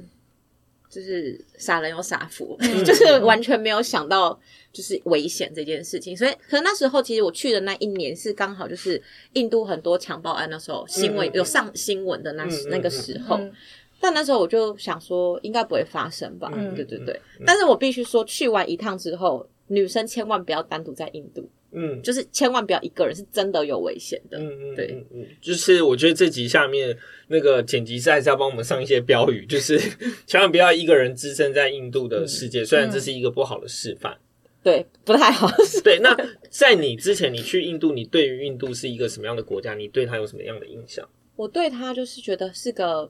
[0.88, 4.38] 就是傻人有傻福，嗯就是完全没有想到
[4.72, 6.16] 就是危险这件事情。
[6.16, 9.02] 所以，可能那时候其实我去的那一年是刚好就是
[9.32, 13.36] 印度很多强暴案那时候新闻、有上新闻的那、那个时候。
[13.38, 13.52] 嗯
[13.98, 16.52] 但那时候我就想说，应该不会发生吧？
[16.54, 17.18] 嗯对对对。
[17.38, 24.38] 嗯但是我必须说，去完一趟之后，女生千万不要单独在印度，嗯就是千万不要一个人，是真的有危险的。
[24.38, 26.96] 嗯嗯，对嗯嗯，就是我觉得这集下面
[27.28, 29.78] 那个剪辑师还是要帮我们上一些标语，就是
[30.26, 34.16] 千万不要一个人置身在印度的世界，虽然这是一个不好的示范。
[34.62, 35.48] 对，不太好。
[35.84, 36.16] 对，那
[36.50, 39.74] 在你之前，你去印度，你对于印度是一个什么样的国家？
[39.74, 41.08] 你对它有什么样的印象？
[41.36, 43.08] 我对他就是觉得是个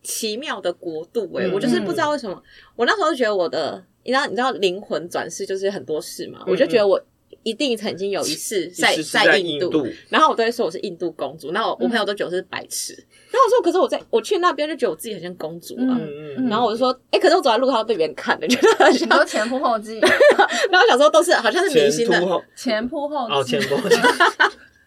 [0.00, 2.42] 奇妙的国度、欸，嗯我就是不知道为什么，
[2.76, 6.98] 我那时候觉得我的，你知道，你知道灵魂转世就是很多事嘛，我就觉得我
[7.42, 12.94] 一定曾经有一次在在印印度然后我都会说我是印度公主，然后我我朋友都觉得我是白痴，
[13.30, 15.92] 然后我说可是我在我去那边就觉得我自己很像公主啊。
[16.00, 19.26] 嗯嗯然后我就说，哎、可是我走在路上都被别人看的，觉得很像。
[19.26, 19.98] 前仆后继，
[20.72, 22.18] 然后小时候，都是好像是明星的
[22.56, 23.58] 前仆后哦，继。
[23.58, 23.76] 前后，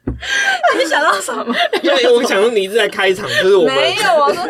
[0.06, 1.56] 你想到什么？
[1.84, 4.48] 因为我想说你一直在开场，就是我们没有，啊说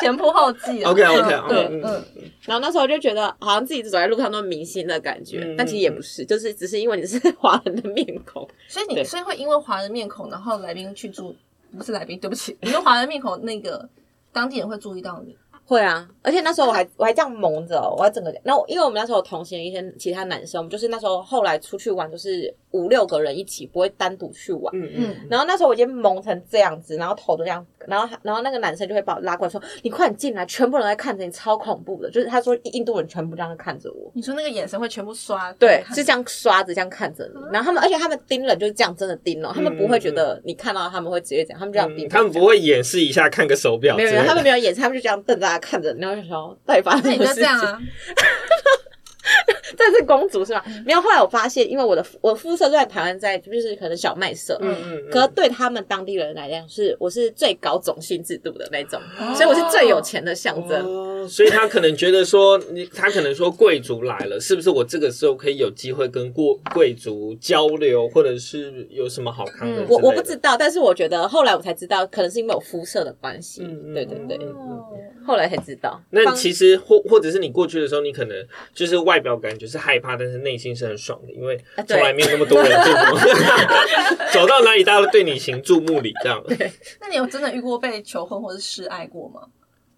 [0.00, 0.90] 前仆后继啊。
[0.92, 2.04] OK，OK，嗯对嗯嗯，
[2.44, 8.46] 然后那时候就觉得好像自己走在路上都是明星的感觉，嗯但其实也不是，就是只是因为你是华人的面孔。
[8.68, 11.34] 所以你所以会因为华人面孔，然后来宾去注，
[11.76, 13.88] 不是来宾，对不起，因为华人面孔那个
[14.32, 15.36] 当地人会注意到你。
[15.68, 24.72] 会啊，而且那时候我还我还这样蒙着、哦，我还整个，那我因为我们那时候有同行一些其他男生，我们就是那时候后来出去玩，就是五六个人一起，不会单独去玩。
[24.76, 37.40] 嗯嗯，然后那时候我已经蒙成这样子，然后头都这样，然后然后那个男生就会把我拉过来说：“你快点进来，全部人在看着你，超恐怖的。”就是他说印度人全部这样看着我，你说那个眼神会全部刷，对，看是这样刷着这样看着你。
[37.52, 47.34] 然后他们，而且他们盯人就是这样真的盯哦，他们不会觉得你看到他们会直接这样，他们这样盯他们不会演示一下看个手表没有他们没有演，他们就这样瞪着他看着，然后就想说到底发生什么事情？
[47.34, 47.80] 就这样啊，
[49.76, 50.64] 这是公主是吧？
[50.84, 59.00] 没有，后来我发现，因为我的我肤色在台湾在就是可能小麦色，嗯嗯嗯可是对他们当地人来讲，是我是最高种姓制度的那种，
[59.34, 60.84] 所以我是最有钱的象征。
[60.86, 69.84] 哦，所以他可能觉得说，你他可能说贵族来了，是不是我这个时候可以有机会跟过贵族交流，或者是有什么好看的？
[69.88, 73.62] 我我不知道，但是我觉得后来我才知道，可能是因为我肤色的关系。
[73.94, 74.84] 对对对，哦
[75.26, 76.00] 后来才知道。
[76.10, 83.18] 那方其实或或者是你过去的时候，你可能就是外表感觉是害怕，但是内心是很爽的，因为从来没有那么多人注目，
[84.32, 86.40] 走到哪里大家都对你行注目礼这样。
[87.00, 89.40] 那你有真的遇过被求婚或是示爱过吗？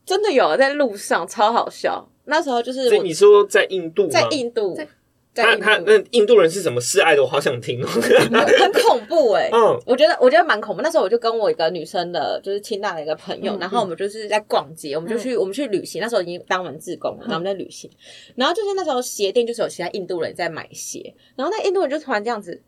[0.09, 2.09] 真的有在路上超好笑。
[2.25, 4.11] 那时候就是所以我你说在印度吗？
[4.11, 4.87] 在印度，在
[5.35, 7.23] 他在印度他那印度人是怎么示爱的？
[7.23, 7.87] 我好想听哦。
[7.87, 10.83] 很恐怖哎、嗯我觉得我觉得蛮恐怖。
[10.83, 16.03] 那时候我就跟我一个女生的，就是清大的一个朋友，嗯然后我们就是在逛街，我们就去、我们去旅行。
[16.03, 17.90] 那时候已经当完志工了，然后我们在旅行，
[18.35, 22.61] 然后就是那时候鞋店就是有其他印度人在买鞋，然后那印度人就突然这样子，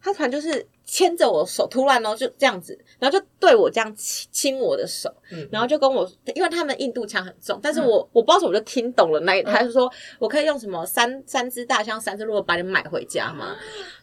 [0.00, 13.56] 他突然就是牵着我手，突然哦就这样子，然后就对我这样亲亲我的手，嗯然后就跟我，因为他们印度腔很重，但是我、我不知道怎么就听懂了那一，他就说我可以用什么三三只大象三只鹿把你买回家吗？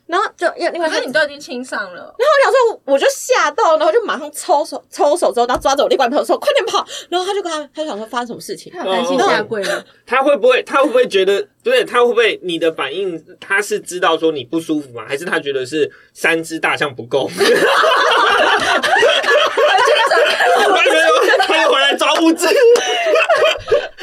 [0.07, 8.71] 然后就因为他可是你都已经亲上了，然后我想说，我就吓到，然后就马上抽手抽手之后，然后抓着我另外一个朋友说：“快点跑！”然后他就跟他，他就想说发生什么事情。
[8.71, 10.61] 他有担心下跪了，他会不会？
[10.63, 11.41] 他会不会觉得？
[11.41, 12.39] 不对，他会不会？
[12.43, 15.03] 你的反应，他是知道说你不舒服吗？
[15.07, 17.27] 还是他觉得是三只大象不够？
[21.47, 22.45] 他又回来抓物资。
[22.45, 22.53] 但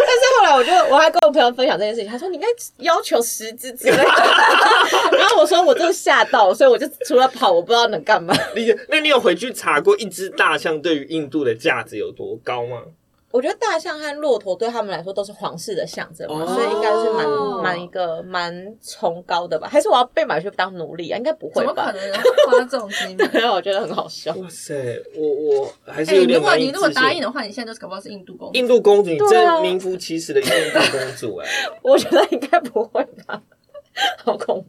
[0.08, 2.46] 是后来我就我还跟我朋友分享这件事情，他说你应该
[2.78, 4.02] 要求十只之类的。
[5.18, 8.34] 然后我说我真的吓到，所以我就除了跑，我不知道能干嘛。
[8.54, 12.82] 你那你有回去查过一只大象对于印度的价值有多高吗？
[13.32, 19.66] 我觉得大象和骆驼对他们来说都是皇室的象征嘛，哦所以应该是蛮蛮一个蛮崇高的吧？
[19.68, 21.16] 还是我要被买去当奴隶啊？
[21.16, 21.90] 应该不会吧？
[21.90, 23.30] 怎么可能花这种金钱？
[23.32, 24.34] 对， 我觉得很好笑。
[24.36, 24.74] 哇塞，
[25.16, 28.58] 我我还是哎、有如点难以果你如果答应的话，你现在就是搞不好是印度公主。
[28.58, 31.48] 印度公主，你真名副其实的印度公主哎、
[31.82, 33.40] 我觉得应该不会吧，
[34.24, 34.66] 好恐怖。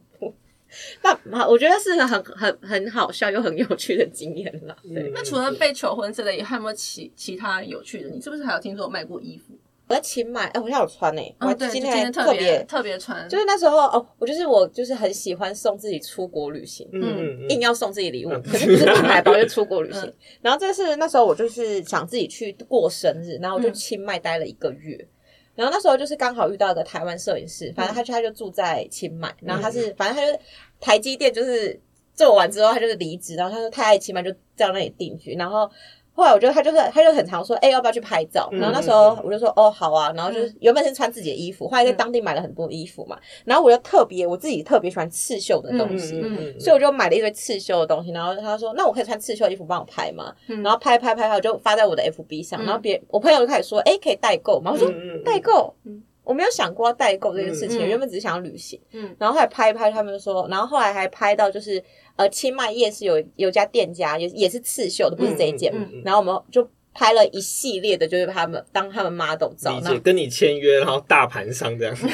[1.02, 1.18] 但
[1.48, 4.76] 我觉得是个很很很好笑又很有趣的经验啦。
[4.82, 8.08] 对，嗯那除了被求婚之类，还有没有其其他有趣的？
[8.10, 9.54] 你是不是还有听说有卖过衣服？
[9.86, 20.14] 我在清迈，哎、我现在有穿呢、我哦，还对，今今天特别特别穿，就是那时候哦，我就是我就是很喜欢送自己出国旅行，嗯硬要送自己礼物，嗯 可是不是名牌包，就出国旅 行嗯。
[20.40, 25.06] 然后这是那时候我就是想自己去过生日，然后我就嗯清迈待了一个月。
[25.54, 30.36] 然后那时候就是刚好遇到一个台湾摄影师，反正他就他就住在清迈，然后他是反正他就
[30.84, 31.80] 台积电就是
[32.14, 35.70] 做完之后他就是离职，然后他说太爱清迈就在那里定居，然后。
[36.16, 38.48] 后来我觉得他就是他就很常说，哎、要不要去拍照？
[38.52, 40.12] 然后那时候我就说，哦，好啊。
[40.14, 43.18] 然后就是原本是穿自己的衣服，后来在当地买了很多衣服嘛。
[43.44, 61.82] 然后我就特别我自己特别喜欢刺绣的东西，嗯所以我就买了一堆刺绣的东西，然后他说：“那我可以穿刺绣的衣服帮我拍吗？”嗯然后拍拍拍拍，我就发在我的 FB 上，嗯然后别我朋友就开始说：“哎，可以代购吗？”我说：“嗯代购嗯，我没有想过要代购这件事情，原本只是想要旅行。”嗯然后后来拍一拍，他们说，然后后来还拍到就是
[62.16, 71.94] 呃清迈夜市有有家店家也也是刺绣的，不是这一件，嗯嗯嗯然后我们就拍了一系列的，就是他们当他们 model 照，理然后解，跟你签约，然后大盘商这样。
[72.00, 72.08] 但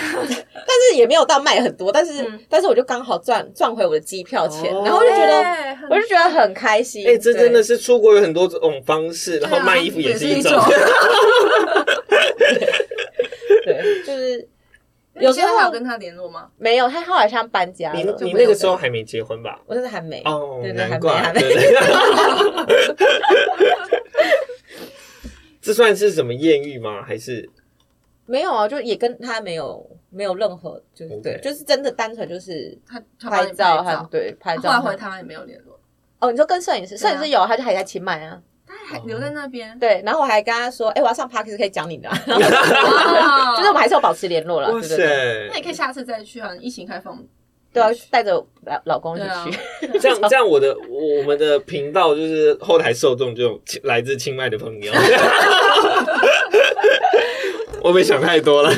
[0.93, 5.71] 是也没有到卖很多，但是、嗯但是我就刚好赚赚回我的机票钱，哦然后我就觉得。
[5.91, 7.05] 我就觉得很开心。
[7.05, 10.53] 哎、这真的是是出国有很多种方式，然后卖衣服也是一种。
[14.07, 14.49] 就是
[15.15, 16.51] 有有时候还有跟他联络吗？
[16.57, 19.61] 没有，他后来像搬家你了，你那个时候还没结婚吧？
[19.67, 21.41] 我真的还没哦，对对，还没难怪，还没。
[21.41, 22.97] 对对
[25.61, 27.03] 这算是什么艳遇吗？
[27.03, 27.49] 还是
[28.27, 34.77] 没有啊，就也跟他没有没有任何，就是 OK 对，就是真的单纯就是他他帮你拍照对拍后照和。
[34.77, 35.79] 来回台湾也没有联络，
[36.21, 38.41] 哦，你说跟摄影师，摄影师有，他就还在清迈啊。
[38.71, 39.79] 他还留在那边。
[39.79, 47.19] 对，然后我还跟他说，哎，我要上 p a r k 可以讲你的 就是我们还是要保持联络了，哇对对对，塞那你可以下次再去啊，疫情开放。
[47.73, 48.33] 对啊，带着
[48.67, 49.29] 老老公一起
[49.83, 54.93] 去。，这样这样，我的我们的频道就是后台受众就来自清迈的朋友。
[57.83, 58.71] 我没想太多了。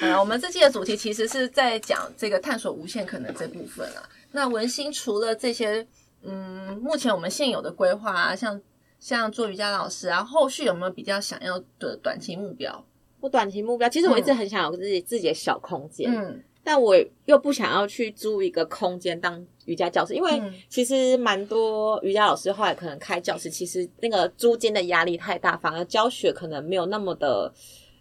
[0.00, 4.02] 呃，我们这期的主题其实是在讲这个探索无限可能这部分啊。
[4.32, 5.84] 那文心除了这些，
[6.22, 8.60] 嗯，目前我们现有的规划啊，像
[8.98, 12.84] 像做瑜伽老师啊，后续有没有比较想要的短期目标？
[13.20, 16.42] 我短期目标，其实我一直很想有自己自己的小空间，嗯。
[16.64, 16.94] 但我
[17.24, 20.52] 又不想要去租一个空间当瑜伽教室，因为嗯。
[20.68, 27.52] 其实蛮多瑜伽老师后来可能开教室，其实那个租金的压力太大，反而教学可能没有那么的，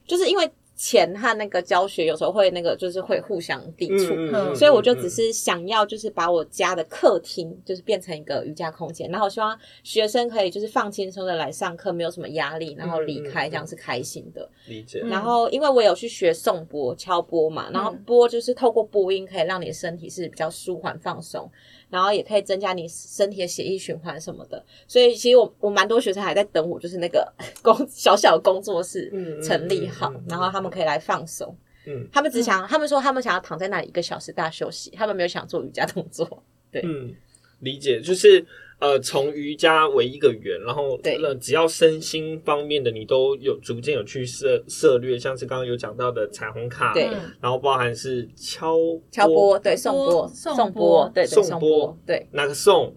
[0.05, 14.47] 就是因为钱和那个教学有时候会那个就是会互相抵触，嗯所以我就只是想要，就是把我家的客厅，就是变成一个瑜伽空间，然后希望学生可以就是放轻松的来上课，没有什么压力，然后离开，这样是开心的。
[14.67, 14.99] 理解。
[14.99, 21.49] 然后因为我有去学颂钵、敲钵嘛，然后钵就是透过播音可以让你的身体是比较舒缓放松，
[21.89, 24.63] 然后也可以增加你身体的血液循环什么的。
[24.87, 27.31] 所以其实我我蛮多学生还在等我，就是那个
[27.63, 29.11] 工小小的工作室
[29.43, 31.55] 成立好，嗯嗯嗯然后他们可以来放松。
[31.85, 36.43] 嗯他们只想，他们说他们想要躺在那里一个小时大休息，他们没有想做瑜伽动作。
[36.73, 37.15] 嗯，
[37.61, 38.45] 理解，就是
[38.79, 48.77] 呃，从瑜伽为一个圆，然后对呃，只要身心方面的你都有逐渐有去涉涉略，像是刚刚有讲到的彩虹卡，对嗯然后包含是敲
[49.11, 52.27] 敲波，对，颂钵钵，颂颂钵钵，对对，颂颂钵钵，对。
[52.31, 52.93] 哪个送？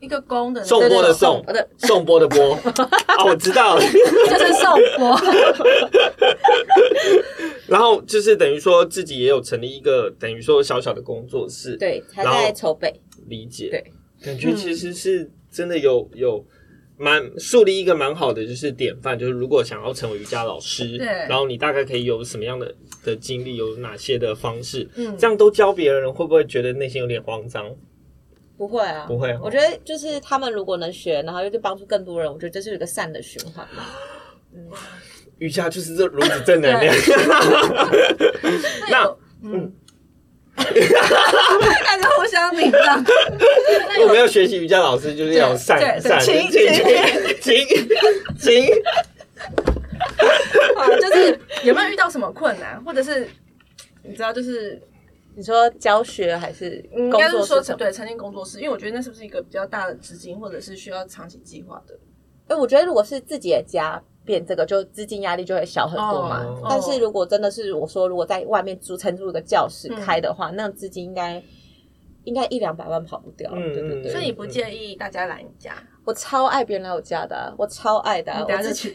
[0.00, 2.54] 一个公的那个颂钵的送对对对，颂钵的波
[3.16, 3.80] 啊，我知道了。
[3.80, 5.18] 就是送波。
[7.66, 13.00] 然后就是等于说自己也有成立一个等于说小小的工作室，，对，还然后在筹备。
[13.26, 13.84] 理解，对，
[14.22, 16.44] 感觉其实是真的有有
[16.96, 21.06] 蛮树立一个蛮好的就是典范，就是如果想要成为瑜伽老师，对。
[21.06, 25.16] 然后你大概可以有什么样的的经历，有哪些的方式，嗯。
[25.16, 27.74] 这样都教别人，会不会觉得内心有点慌张？
[28.56, 33.84] 不会啊，不会哦我觉得就是他们如果能学，然后又去帮助更多人，我觉得这是一个善的循环嘛。
[35.38, 36.92] 瑜伽就是这如此正能量，
[38.90, 39.72] 那嗯，
[40.64, 43.04] 感觉互相礼让。
[44.02, 46.84] 我们要学习瑜伽老师就是要有善善请请请
[47.40, 47.66] 请
[48.38, 48.70] 请，
[50.76, 53.28] 啊， 就是有没有遇到什么困难，或者是
[54.02, 54.80] 你知道，就是
[55.36, 57.74] 你说教学还是应工该是说作室？
[57.74, 61.98] 对成立工作室，因为我觉得那是不是一个比较大的资金，或者是需要长期计划的？
[62.48, 66.44] 哎，我觉得如果是自己的家变这个，就资金压力就会小很多嘛。
[66.44, 71.42] 哦但是如果真的是我说，如果在外面租承租一个教室嗯开的话，那资金应该
[72.24, 73.50] 应该一两百万跑不掉。
[73.54, 75.72] 嗯对对对，所以你不介意大家来你家？
[76.08, 78.94] 我超爱别人来我家的啊、我超爱的我之前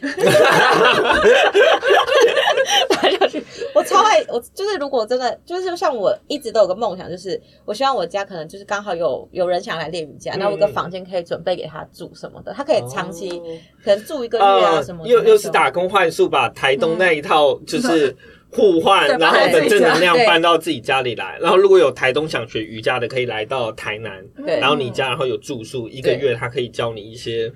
[2.88, 3.44] 打下去。
[3.72, 13.42] 我超爱我，就是如果真的就是像我一直都有个梦想，就是我希望我家可能就是刚好有有人想来练瑜伽，嗯然后我有个房间可以准备给他住什么的，他可以长期、哦
[13.84, 15.06] 可能住一个月啊呃什么。
[15.06, 18.16] 又又是打工换宿，把台东那一套就是
[18.54, 21.36] 互换，然后的正能量搬到自己家里来。
[21.40, 24.60] 然后如果有台东想学瑜伽的，可以来到台南，对。
[24.60, 27.52] 然后你家然后有住宿，一个月他可以教你一些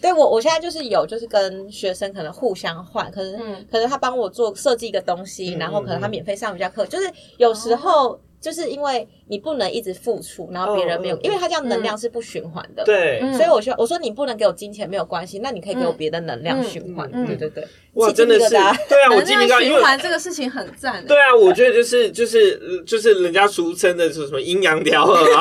[0.00, 3.64] 对我，我现在就是有，就是跟学生可能互相换，可是、嗯。
[3.70, 12.82] 可能他帮我做设计一个东西，嗯然后可能他嗯免费上瑜伽课，就是有时候就是因为你不能一直付出，然后别人没有，因为他这样能量是不循环的。。
[12.84, 13.20] 对。
[13.22, 17.08] 嗯所以我说，我说你不能给我金钱没有关系，那你可以给我嗯别的能量循环。
[17.24, 17.64] 对对对，
[17.94, 18.76] 哇，真的是对啊，
[19.10, 21.02] 我能鸡皮疙瘩，因为量循环这个事情很赞欸。
[21.06, 25.40] 对啊，我觉得就是就是呃就是人家俗称的是什么阴阳调和嘛，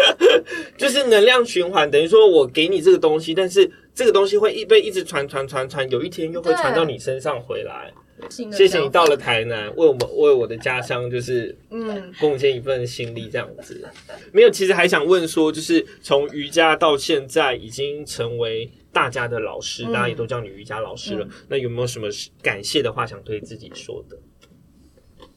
[0.76, 7.90] 就是能量循环，等于说我给你这个东西，但是这个东西会一被一直传传传传，有一天又会传到你身上回来。
[8.30, 13.86] 新的谢谢你到了台南，为我们为我的家乡就是嗯贡献一份心力，这样子。
[14.32, 21.28] 没有，其实还想问说，就是从瑜伽到现在已经成为大家的老师，嗯大家也都叫你瑜伽老师了。
[21.48, 22.08] 那有没有什么
[22.42, 24.16] 感谢的话想对自己说的？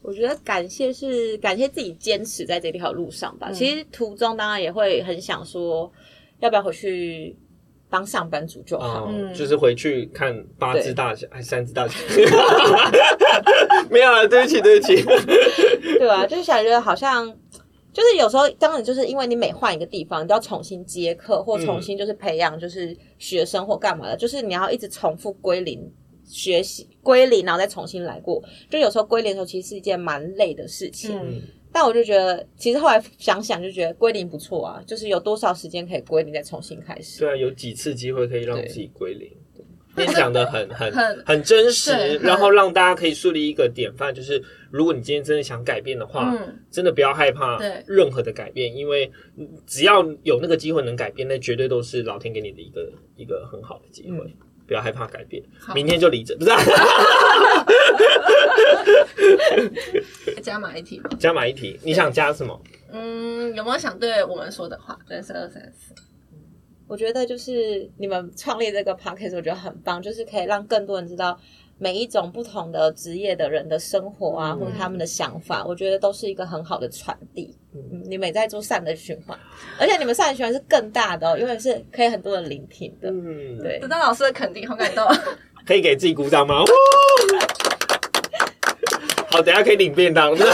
[0.02, 3.48] 我觉得感谢是感谢自己坚持在这条路上吧。
[3.50, 5.92] 嗯其实途中当然也会很想说，
[6.38, 7.36] 要不要回去
[7.90, 9.08] 当上班族就好。
[9.10, 12.00] 嗯，就是回去看八只大象，还三只大象。
[13.90, 15.02] 没有了，对不起，对不起。
[15.98, 17.36] 对啊，就是想觉得好像。
[17.92, 25.92] 就是有时候，当然就是因为你每换一个地方，你都要重新接课，或重新就是培养就是学生或干嘛的，就是你要一直重复归零
[26.24, 28.40] 学习归零，然后再重新来过。
[28.70, 31.18] 就有时候归零的时候，其实是一件蛮累的事情。
[31.20, 37.20] 嗯但我就觉得，其实后来想想就觉得归零不错啊，就是有多少时间可以归零，再重新开始。
[37.20, 39.30] 对啊，有几次机会可以让自己归零。
[39.96, 44.40] 你讲的很很很很真实然后让大家可以树立一个典范，就是
[44.70, 49.10] 如果你今天真的想改变的话，嗯真的不要害怕任何的改变，因为
[49.66, 54.18] 只要有那个机会能改变，那绝对都是老天给你的一个一个很好的机会。
[54.18, 54.32] 嗯
[54.70, 55.42] 不要害怕改变，
[55.74, 56.56] 明天就离职，不是、啊？
[60.42, 61.10] 加码一题吗？
[61.18, 62.60] 加码一题，你想加什么？
[62.92, 64.98] 嗯，有没有想对我们说的话？
[65.08, 65.94] 人生二三四，
[66.88, 71.38] 我觉得就是你们创立这个 podcast，我觉得很棒，就是可以让更多人知道
[71.78, 77.56] 每一种不同的职业的人的生活啊，或者他们的想法，我觉得都是一个很好的传递。
[77.72, 79.38] 嗯，你们也在做善的循环，
[79.78, 83.08] 而且你们善的循环是更大的、哦，因为是可以很多人聆听的。
[83.08, 85.06] 嗯，对得，到老师的肯定，好感动。
[85.64, 86.64] 可以给自己鼓掌吗？
[89.30, 90.36] 好，等下可以领便当。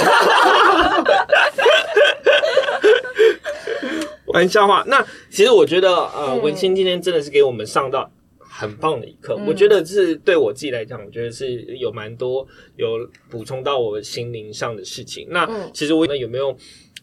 [4.27, 4.85] 玩笑话。
[4.87, 9.35] 那其实我觉得，呃，文心今天真的是给我们上到很棒的一课。
[9.47, 12.47] 我觉得是对我自己来讲，我觉得是有蛮多
[12.77, 15.27] 有补充到我心灵上的事情。
[15.31, 16.55] 那其实我有没有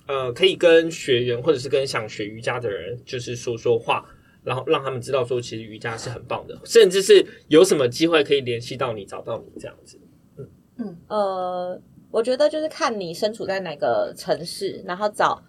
[0.06, 4.06] 呃，可以跟学员或者是跟想学瑜伽的人，就是说说话。
[4.44, 9.98] 然后让他们知道说，其实瑜伽是很棒的，甚至是有什么机会可以联系到你，找到你这样子。
[11.08, 11.80] 呃，
[12.12, 15.42] 我觉得就是看你身处在哪个城市，然后找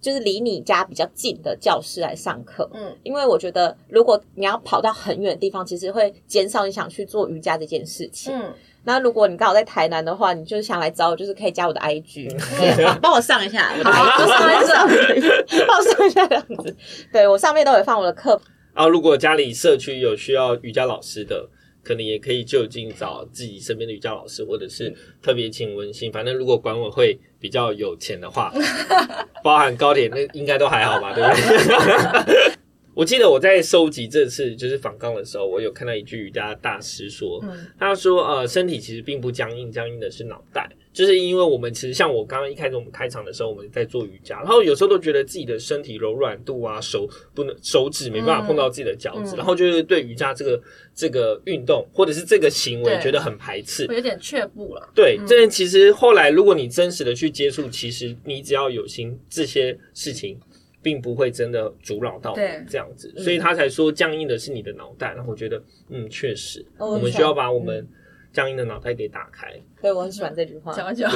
[0.00, 2.68] 就是离你家比较近的教室来上课。
[2.74, 8.34] 嗯，因为我觉得如果你要跑到很远的地方，其实会减少你想去做瑜伽这件事情。
[8.34, 8.52] 嗯，
[8.84, 12.28] 那如果你刚好在台南的话，你就是想来找我，就是可以加我的 IG，
[12.58, 16.76] 对帮帮我上一下， 我的 IG 上一下，帮我上一下这样子。
[17.12, 18.40] 对我上面都有放我的课
[18.74, 21.48] 然后，如果家里社区有需要瑜伽老师的，
[21.82, 26.10] 可能也可以就近找自己身边的瑜伽老师，或者是特别请文心。
[26.12, 28.52] 反正如果管委会比较有钱的话，
[29.42, 32.52] 包含高铁那应该都还好吧，对不对？
[32.94, 37.42] 我记得我在收集这次就是访纲的时候，我有看到一句瑜伽大师说，
[37.78, 40.70] 他说呃，身体其实并不僵硬，僵硬的是脑袋。
[40.92, 50.62] 就是因为我们其实像我刚刚一开始我们开场的时候，我们在做瑜伽，然后有时候都觉得自己的身体柔软度啊，手不能手指没办法碰到自己的脚趾，然后就是对瑜伽这个
[50.94, 53.86] 这个运动或者是这个行为觉得很排斥。
[53.86, 54.90] 有点却步了。
[54.94, 60.38] 对，这其实后来如果你真实的去接触，其实你只要有心，这些事情
[60.82, 65.14] 并不会真的阻扰到你对这样子，所以他才说僵硬的是你的脑袋。
[65.14, 67.86] 然后我觉得，嗯，确实，哦我们需要把我们
[68.32, 69.48] 僵硬的脑袋给打开。
[69.80, 70.72] 对我很喜欢这句话。
[70.72, 71.06] 讲完就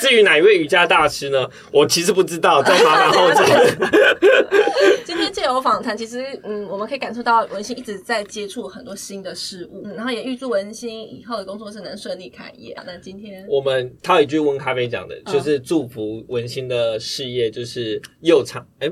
[0.00, 1.48] 至于哪一位瑜伽大师呢？
[1.72, 3.36] 我其实不知道，在麻烦后面。
[5.04, 12.76] 今天借由访谈，其实嗯，我们可以感受到文心一直在接触很多新的事物，嗯，然后也预祝文心以后的工作室能顺利开业。
[12.86, 18.88] 那今天我们他有一句温咖啡讲的，就是祝福文心的事业就是又长哎、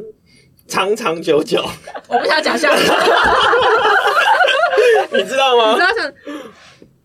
[0.66, 1.62] 长长久久，
[2.08, 2.86] 我不想讲下去，
[5.22, 5.80] 你知道吗知？
[5.80, 6.12] 道想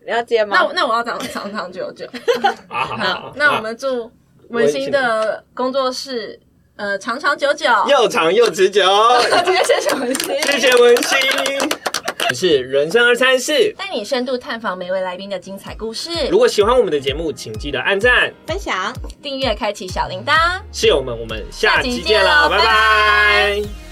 [0.06, 0.58] 你要接吗？
[0.58, 2.06] 那我那我要长长长久久。
[2.68, 4.12] 啊，好那我们祝
[4.50, 6.40] 文心的工作室
[6.76, 7.68] 呃长长久久。
[7.88, 8.84] 又长又持久，
[9.46, 11.18] 今 天谢谢文心，谢谢文心。
[12.32, 13.74] 是人生二三四。
[13.76, 16.12] 带你深度探访每位来宾的精彩故事。
[16.30, 18.32] 如果喜欢我们的节目，请记得按赞。
[18.46, 18.94] 分享。
[19.22, 20.60] 订阅，开启小铃铛。
[20.72, 23.89] 室友们，我们下期下期见了，拜见了拜拜